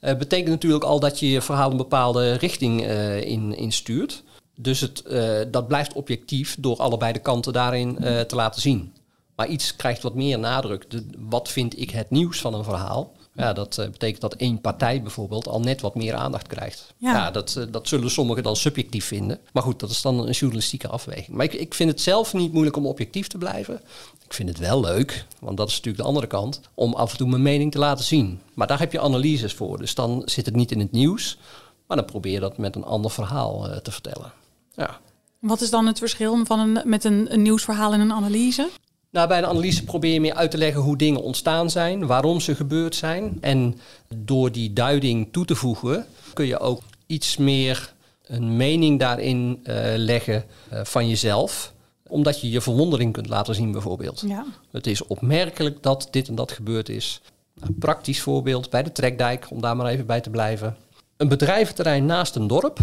betekent 0.00 0.48
natuurlijk 0.48 0.84
al 0.84 1.00
dat 1.00 1.20
je 1.20 1.30
je 1.30 1.40
verhaal 1.40 1.70
een 1.70 1.76
bepaalde 1.76 2.32
richting 2.32 2.86
in, 3.22 3.56
in 3.56 3.72
stuurt. 3.72 4.22
Dus 4.60 4.80
het, 4.80 5.02
uh, 5.06 5.38
dat 5.50 5.68
blijft 5.68 5.92
objectief 5.92 6.56
door 6.58 6.76
allebei 6.76 7.12
de 7.12 7.18
kanten 7.18 7.52
daarin 7.52 7.96
uh, 8.00 8.20
te 8.20 8.36
laten 8.36 8.60
zien. 8.60 8.92
Maar 9.36 9.46
iets 9.46 9.76
krijgt 9.76 10.02
wat 10.02 10.14
meer 10.14 10.38
nadruk. 10.38 10.86
Wat 11.18 11.48
vind 11.48 11.80
ik 11.80 11.90
het 11.90 12.10
nieuws 12.10 12.40
van 12.40 12.54
een 12.54 12.64
verhaal? 12.64 13.12
Ja, 13.38 13.52
dat 13.52 13.76
uh, 13.80 13.86
betekent 13.86 14.20
dat 14.20 14.34
één 14.34 14.60
partij 14.60 15.02
bijvoorbeeld 15.02 15.48
al 15.48 15.60
net 15.60 15.80
wat 15.80 15.94
meer 15.94 16.14
aandacht 16.14 16.46
krijgt. 16.46 16.94
Ja, 16.96 17.12
ja 17.12 17.30
dat, 17.30 17.66
dat 17.70 17.88
zullen 17.88 18.10
sommigen 18.10 18.42
dan 18.42 18.56
subjectief 18.56 19.04
vinden. 19.04 19.38
Maar 19.52 19.62
goed, 19.62 19.80
dat 19.80 19.90
is 19.90 20.02
dan 20.02 20.18
een 20.26 20.32
journalistieke 20.32 20.88
afweging. 20.88 21.36
Maar 21.36 21.44
ik, 21.44 21.52
ik 21.52 21.74
vind 21.74 21.90
het 21.90 22.00
zelf 22.00 22.32
niet 22.32 22.52
moeilijk 22.52 22.76
om 22.76 22.86
objectief 22.86 23.26
te 23.26 23.38
blijven. 23.38 23.80
Ik 24.24 24.34
vind 24.34 24.48
het 24.48 24.58
wel 24.58 24.80
leuk, 24.80 25.24
want 25.40 25.56
dat 25.56 25.68
is 25.68 25.74
natuurlijk 25.74 26.02
de 26.02 26.08
andere 26.08 26.26
kant, 26.26 26.60
om 26.74 26.94
af 26.94 27.10
en 27.10 27.16
toe 27.16 27.28
mijn 27.28 27.42
mening 27.42 27.72
te 27.72 27.78
laten 27.78 28.04
zien. 28.04 28.40
Maar 28.54 28.66
daar 28.66 28.78
heb 28.78 28.92
je 28.92 29.00
analyses 29.00 29.52
voor. 29.52 29.78
Dus 29.78 29.94
dan 29.94 30.22
zit 30.24 30.46
het 30.46 30.56
niet 30.56 30.72
in 30.72 30.80
het 30.80 30.92
nieuws, 30.92 31.38
maar 31.86 31.96
dan 31.96 32.06
probeer 32.06 32.32
je 32.32 32.40
dat 32.40 32.58
met 32.58 32.76
een 32.76 32.84
ander 32.84 33.10
verhaal 33.10 33.80
te 33.82 33.92
vertellen. 33.92 34.32
Ja. 34.74 35.00
Wat 35.38 35.60
is 35.60 35.70
dan 35.70 35.86
het 35.86 35.98
verschil 35.98 36.44
van 36.44 36.58
een, 36.58 36.80
met 36.84 37.04
een, 37.04 37.32
een 37.32 37.42
nieuwsverhaal 37.42 37.92
en 37.92 38.00
een 38.00 38.12
analyse? 38.12 38.68
Nou, 39.10 39.28
bij 39.28 39.38
een 39.38 39.46
analyse 39.46 39.84
probeer 39.84 40.12
je 40.12 40.20
meer 40.20 40.34
uit 40.34 40.50
te 40.50 40.58
leggen 40.58 40.82
hoe 40.82 40.96
dingen 40.96 41.22
ontstaan 41.22 41.70
zijn, 41.70 42.06
waarom 42.06 42.40
ze 42.40 42.54
gebeurd 42.54 42.94
zijn. 42.94 43.38
En 43.40 43.78
door 44.14 44.52
die 44.52 44.72
duiding 44.72 45.28
toe 45.32 45.44
te 45.44 45.54
voegen, 45.54 46.06
kun 46.32 46.46
je 46.46 46.58
ook 46.58 46.82
iets 47.06 47.36
meer 47.36 47.94
een 48.26 48.56
mening 48.56 48.98
daarin 48.98 49.60
uh, 49.64 49.74
leggen 49.96 50.44
uh, 50.72 50.80
van 50.84 51.08
jezelf 51.08 51.72
omdat 52.08 52.40
je 52.40 52.50
je 52.50 52.60
verwondering 52.60 53.12
kunt 53.12 53.28
laten 53.28 53.54
zien, 53.54 53.72
bijvoorbeeld. 53.72 54.22
Ja. 54.26 54.44
Het 54.70 54.86
is 54.86 55.06
opmerkelijk 55.06 55.82
dat 55.82 56.08
dit 56.10 56.28
en 56.28 56.34
dat 56.34 56.52
gebeurd 56.52 56.88
is. 56.88 57.20
Een 57.60 57.78
praktisch 57.78 58.20
voorbeeld 58.20 58.70
bij 58.70 58.82
de 58.82 58.92
Trekdijk, 58.92 59.46
om 59.50 59.60
daar 59.60 59.76
maar 59.76 59.86
even 59.86 60.06
bij 60.06 60.20
te 60.20 60.30
blijven. 60.30 60.76
Een 61.16 61.28
bedrijventerrein 61.28 62.06
naast 62.06 62.34
een 62.34 62.46
dorp 62.46 62.78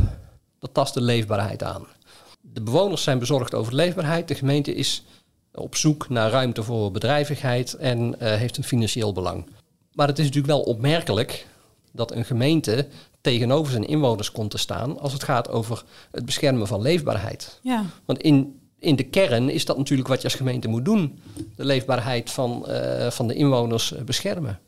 dat 0.60 0.74
tast 0.74 0.94
de 0.94 1.02
leefbaarheid 1.02 1.64
aan. 1.64 1.88
De 2.42 2.62
bewoners 2.62 3.04
zijn 3.04 3.20
bezorgd 3.20 3.54
over 3.54 3.72
de 3.72 3.78
leefbaarheid. 3.78 4.28
De 4.28 4.36
gemeente 4.36 4.76
is 4.76 5.04
op 5.56 5.76
zoek 5.76 6.10
naar 6.10 6.32
ruimte 6.32 6.63
voor 6.63 6.91
bedrijvigheid 6.91 7.74
en 7.74 8.00
uh, 8.00 8.13
heeft 8.20 8.58
een 8.58 8.63
financieel 8.63 9.13
belang. 9.13 9.46
Maar 9.94 10.08
het 10.08 10.20
is 10.20 10.26
natuurlijk 10.26 10.54
wel 10.54 10.62
opmerkelijk 10.62 11.48
dat 11.91 12.12
een 12.12 12.26
gemeente 12.26 12.88
tegenover 13.22 13.72
zijn 13.72 13.88
inwoners 13.88 14.32
komt 14.32 14.52
te 14.52 14.58
staan 14.58 15.00
als 15.00 15.13
het 15.13 15.24
gaat 15.24 15.50
over 15.50 15.84
het 16.12 16.26
beschermen 16.26 16.68
van 16.68 16.82
leefbaarheid. 16.82 17.60
Ja. 17.62 17.86
Want 18.06 18.22
in, 18.22 18.60
in 18.80 18.96
de 18.96 19.04
kern 19.04 19.50
is 19.50 19.65
dat 19.65 19.78
natuurlijk 19.78 20.08
wat 20.08 20.18
je 20.18 20.24
als 20.24 20.36
gemeente 20.36 20.68
moet 20.68 20.86
doen: 20.86 21.20
de 21.56 21.65
leefbaarheid 21.65 22.32
van, 22.32 22.65
uh, 22.68 23.10
van 23.10 23.28
de 23.28 23.34
inwoners 23.34 23.94
beschermen. 24.06 24.60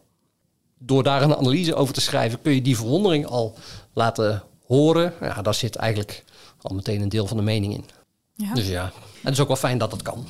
Door 0.79 1.03
daar 1.03 1.21
een 1.21 1.35
analyse 1.35 1.75
over 1.75 1.93
te 1.93 2.01
schrijven 2.01 2.41
kun 2.41 2.53
je 2.53 2.61
die 2.61 2.75
verwondering 2.75 3.25
al 3.25 3.55
laten 3.93 4.43
horen, 4.65 5.13
ja, 5.21 5.41
daar 5.41 5.53
zit 5.53 5.75
eigenlijk 5.75 6.23
al 6.61 6.75
meteen 6.75 7.01
een 7.01 7.09
deel 7.09 7.27
van 7.27 7.37
de 7.37 7.43
mening 7.43 7.73
in. 7.73 7.85
Ja. 8.33 8.53
Dus 8.53 8.67
ja, 8.67 8.91
het 9.21 9.33
is 9.33 9.39
ook 9.39 9.47
wel 9.47 9.57
fijn 9.57 9.77
dat 9.77 9.89
dat 9.89 10.01
kan. 10.01 10.25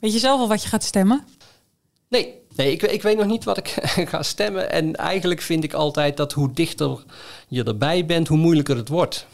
Weet 0.00 0.12
je 0.12 0.18
zelf 0.18 0.40
al 0.40 0.48
wat 0.48 0.62
je 0.62 0.68
gaat 0.68 0.82
stemmen? 0.84 1.24
Nee, 2.08 2.34
nee 2.56 2.72
ik, 2.72 2.82
ik 2.82 3.02
weet 3.02 3.16
nog 3.16 3.26
niet 3.26 3.44
wat 3.44 3.56
ik 3.56 3.68
ga 4.10 4.22
stemmen. 4.22 4.70
En 4.70 4.96
eigenlijk 4.96 5.40
vind 5.40 5.64
ik 5.64 5.72
altijd 5.72 6.16
dat 6.16 6.32
hoe 6.32 6.52
dichter 6.52 7.04
je 7.48 7.64
erbij 7.64 8.06
bent, 8.06 8.28
hoe 8.28 8.38
moeilijker 8.38 8.76
het 8.76 8.88
wordt. 8.88 9.26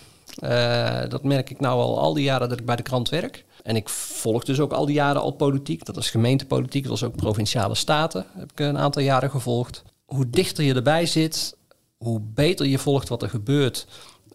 Uh, 0.44 1.00
dat 1.08 1.24
merk 1.24 1.50
ik 1.50 1.60
nou 1.60 1.80
al 1.80 2.00
al 2.00 2.14
die 2.14 2.24
jaren 2.24 2.48
dat 2.48 2.58
ik 2.58 2.66
bij 2.66 2.76
de 2.76 2.82
krant 2.82 3.08
werk. 3.08 3.44
En 3.62 3.76
ik 3.76 3.88
volg 3.88 4.44
dus 4.44 4.60
ook 4.60 4.72
al 4.72 4.86
die 4.86 4.94
jaren 4.94 5.20
al 5.20 5.30
politiek. 5.30 5.84
Dat 5.84 5.96
is 5.96 6.10
gemeentepolitiek, 6.10 6.84
dat 6.84 6.92
is 6.92 7.02
ook 7.02 7.16
provinciale 7.16 7.74
staten. 7.74 8.26
heb 8.38 8.52
ik 8.52 8.60
een 8.60 8.78
aantal 8.78 9.02
jaren 9.02 9.30
gevolgd. 9.30 9.82
Hoe 10.04 10.30
dichter 10.30 10.64
je 10.64 10.74
erbij 10.74 11.06
zit, 11.06 11.56
hoe 11.96 12.20
beter 12.20 12.66
je 12.66 12.78
volgt 12.78 13.08
wat 13.08 13.22
er 13.22 13.30
gebeurt 13.30 13.86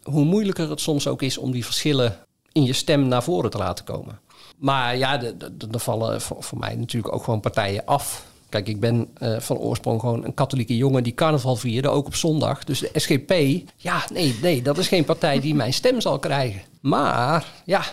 hoe 0.03 0.25
moeilijker 0.25 0.69
het 0.69 0.81
soms 0.81 1.07
ook 1.07 1.21
is 1.21 1.37
om 1.37 1.51
die 1.51 1.65
verschillen 1.65 2.17
in 2.51 2.63
je 2.63 2.73
stem 2.73 3.07
naar 3.07 3.23
voren 3.23 3.49
te 3.49 3.57
laten 3.57 3.85
komen. 3.85 4.19
Maar 4.61 4.97
ja, 4.97 5.21
er 5.21 5.79
vallen 5.79 6.21
voor, 6.21 6.57
mij 6.57 6.75
natuurlijk 6.75 7.13
ook 7.13 7.23
gewoon 7.23 7.39
partijen 7.39 7.85
af. 7.85 8.25
Kijk, 8.49 8.67
ik 8.67 8.79
ben 8.79 9.07
uh, 9.19 9.39
van 9.39 9.57
oorsprong 9.57 9.99
gewoon 9.99 10.25
een 10.25 10.33
katholieke 10.33 10.77
jongen 10.77 11.03
die 11.03 11.13
carnaval 11.13 11.55
vierde, 11.55 11.89
ook 11.89 12.05
op 12.05 12.15
zondag. 12.15 12.63
Dus 12.63 12.79
de 12.79 12.91
SGP, 12.93 13.33
ja, 13.75 14.03
nee, 14.13 14.35
nee, 14.41 14.61
dat 14.61 14.77
is 14.77 14.87
geen 14.87 15.05
partij 15.05 15.39
die 15.39 15.55
mijn 15.55 15.73
stem 15.73 16.01
zal 16.01 16.19
krijgen. 16.19 16.61
Maar 16.81 17.45
ja, 17.65 17.83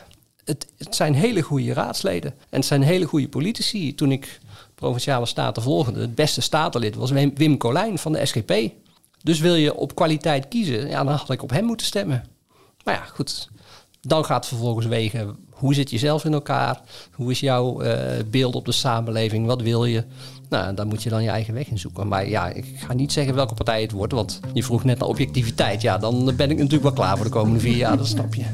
het, 0.45 0.67
het 0.79 0.95
zijn 0.95 1.15
hele 1.15 1.43
goede 1.43 1.73
raadsleden. 1.73 2.31
En 2.31 2.59
het 2.59 2.67
zijn 2.67 2.83
hele 2.83 3.05
goede 3.05 3.29
politici. 3.29 3.95
Toen 3.95 4.13
ik 4.13 4.41
provinciale 4.75 5.27
staten 5.27 5.63
volgde, 5.63 6.01
het 6.01 6.15
beste 6.15 6.41
statenlid 6.41 6.95
was 6.95 7.11
Wim 7.11 7.57
Colijn 7.57 7.99
van 7.99 8.13
de 8.13 8.27
SGP. 8.27 8.53
Dus 9.23 9.41
wil 9.41 9.55
je 9.55 9.75
op 9.75 9.95
kwaliteit 9.95 10.49
kiezen, 10.49 10.89
ja, 10.89 11.05
dan 11.05 11.15
had 11.15 11.31
ik 11.31 11.43
op 11.43 11.51
hem 11.51 11.65
moeten 11.65 11.87
stemmen. 11.87 12.25
Maar 12.85 12.95
ja, 12.95 13.05
goed. 13.05 13.49
Dan 14.09 14.25
gaat 14.25 14.37
het 14.37 14.47
vervolgens 14.47 14.87
wegen, 14.87 15.37
hoe 15.51 15.75
zit 15.75 15.91
je 15.91 15.99
zelf 15.99 16.25
in 16.25 16.33
elkaar? 16.33 16.81
Hoe 17.13 17.31
is 17.31 17.41
jouw 17.41 17.83
uh, 17.83 17.93
beeld 18.31 18.55
op 18.55 18.65
de 18.65 18.73
samenleving? 18.73 19.47
Wat 19.47 19.63
wil 19.63 19.85
je? 19.85 20.05
Nou, 20.49 20.75
dan 20.75 20.89
moet 20.89 21.03
je 21.03 21.11
dan 21.11 21.23
je 21.23 21.29
eigen 21.29 21.55
weg 21.55 21.69
in 21.69 21.79
zoeken. 21.79 22.09
Maar 22.09 22.29
ja, 22.29 22.49
ik 22.49 22.65
ga 22.77 22.93
niet 22.93 23.13
zeggen 23.13 23.35
welke 23.35 23.55
partij 23.55 23.83
het 23.83 23.93
wordt, 23.93 24.13
want 24.13 24.41
je 24.53 24.63
vroeg 24.63 24.85
net 24.85 24.99
naar 24.99 25.09
objectiviteit. 25.09 25.83
Ja, 25.83 25.99
dan 25.99 26.33
ben 26.37 26.51
ik 26.51 26.57
natuurlijk 26.57 26.83
wel 26.83 26.93
klaar 26.93 27.17
voor 27.17 27.27
de 27.27 27.33
komende 27.33 27.61
vier 27.61 27.77
jaar, 27.77 27.97
dat 27.97 28.07
snap 28.07 28.35
je. 28.35 28.45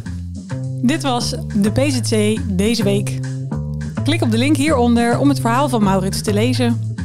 Dit 0.82 1.02
was 1.02 1.30
de 1.56 1.72
PZC 1.72 2.40
deze 2.56 2.82
week. 2.82 3.20
Klik 4.04 4.22
op 4.22 4.30
de 4.30 4.38
link 4.38 4.56
hieronder 4.56 5.18
om 5.18 5.28
het 5.28 5.40
verhaal 5.40 5.68
van 5.68 5.82
Maurits 5.82 6.22
te 6.22 6.32
lezen. 6.32 6.96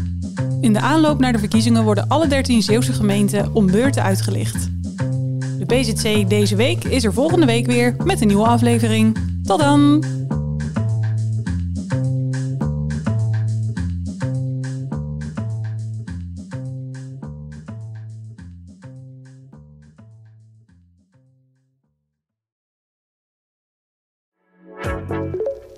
In 0.62 0.74
de 0.74 0.80
aanloop 0.80 1.20
naar 1.20 1.32
de 1.32 1.40
verkiezingen 1.40 1.84
worden 1.84 2.08
alle 2.08 2.28
13 2.28 2.62
Zeeuwse 2.62 2.94
gemeenten 2.94 3.54
om 3.54 3.72
beurten 3.72 4.04
uitgelicht. 4.04 4.79
BZC 5.70 6.30
deze 6.30 6.56
week 6.56 6.84
is 6.84 7.04
er 7.04 7.14
volgende 7.14 7.46
week 7.46 7.66
weer 7.66 7.96
met 8.04 8.22
een 8.22 8.28
nieuwe 8.28 8.48
aflevering. 8.48 9.18
Tot 9.44 9.60
dan! 9.60 10.04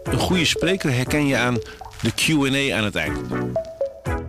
Een 0.03 0.19
goede 0.19 0.45
spreker 0.45 0.93
herken 0.93 1.27
je 1.27 1.37
aan 1.37 1.57
de 2.01 2.11
Q&A 2.15 2.77
aan 2.77 2.83
het 2.83 2.95
eind. 2.95 3.19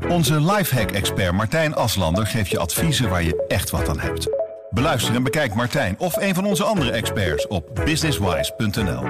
Onze 0.09 0.41
lifehack-expert 0.41 1.33
Martijn 1.33 1.75
Aslander 1.75 2.27
geeft 2.27 2.51
je 2.51 2.59
adviezen 2.59 3.09
waar 3.09 3.23
je 3.23 3.45
echt 3.49 3.71
wat 3.71 3.89
aan 3.89 4.01
hebt. 4.01 4.42
Beluister 4.73 5.15
en 5.15 5.23
bekijk 5.23 5.55
Martijn 5.55 5.99
of 5.99 6.17
een 6.17 6.35
van 6.35 6.45
onze 6.45 6.65
andere 6.65 6.91
experts 6.91 7.47
op 7.47 7.81
businesswise.nl. 7.85 9.03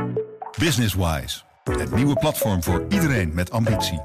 Businesswise, 0.58 1.40
het 1.64 1.94
nieuwe 1.94 2.14
platform 2.14 2.62
voor 2.62 2.86
iedereen 2.88 3.34
met 3.34 3.50
ambitie. 3.50 4.00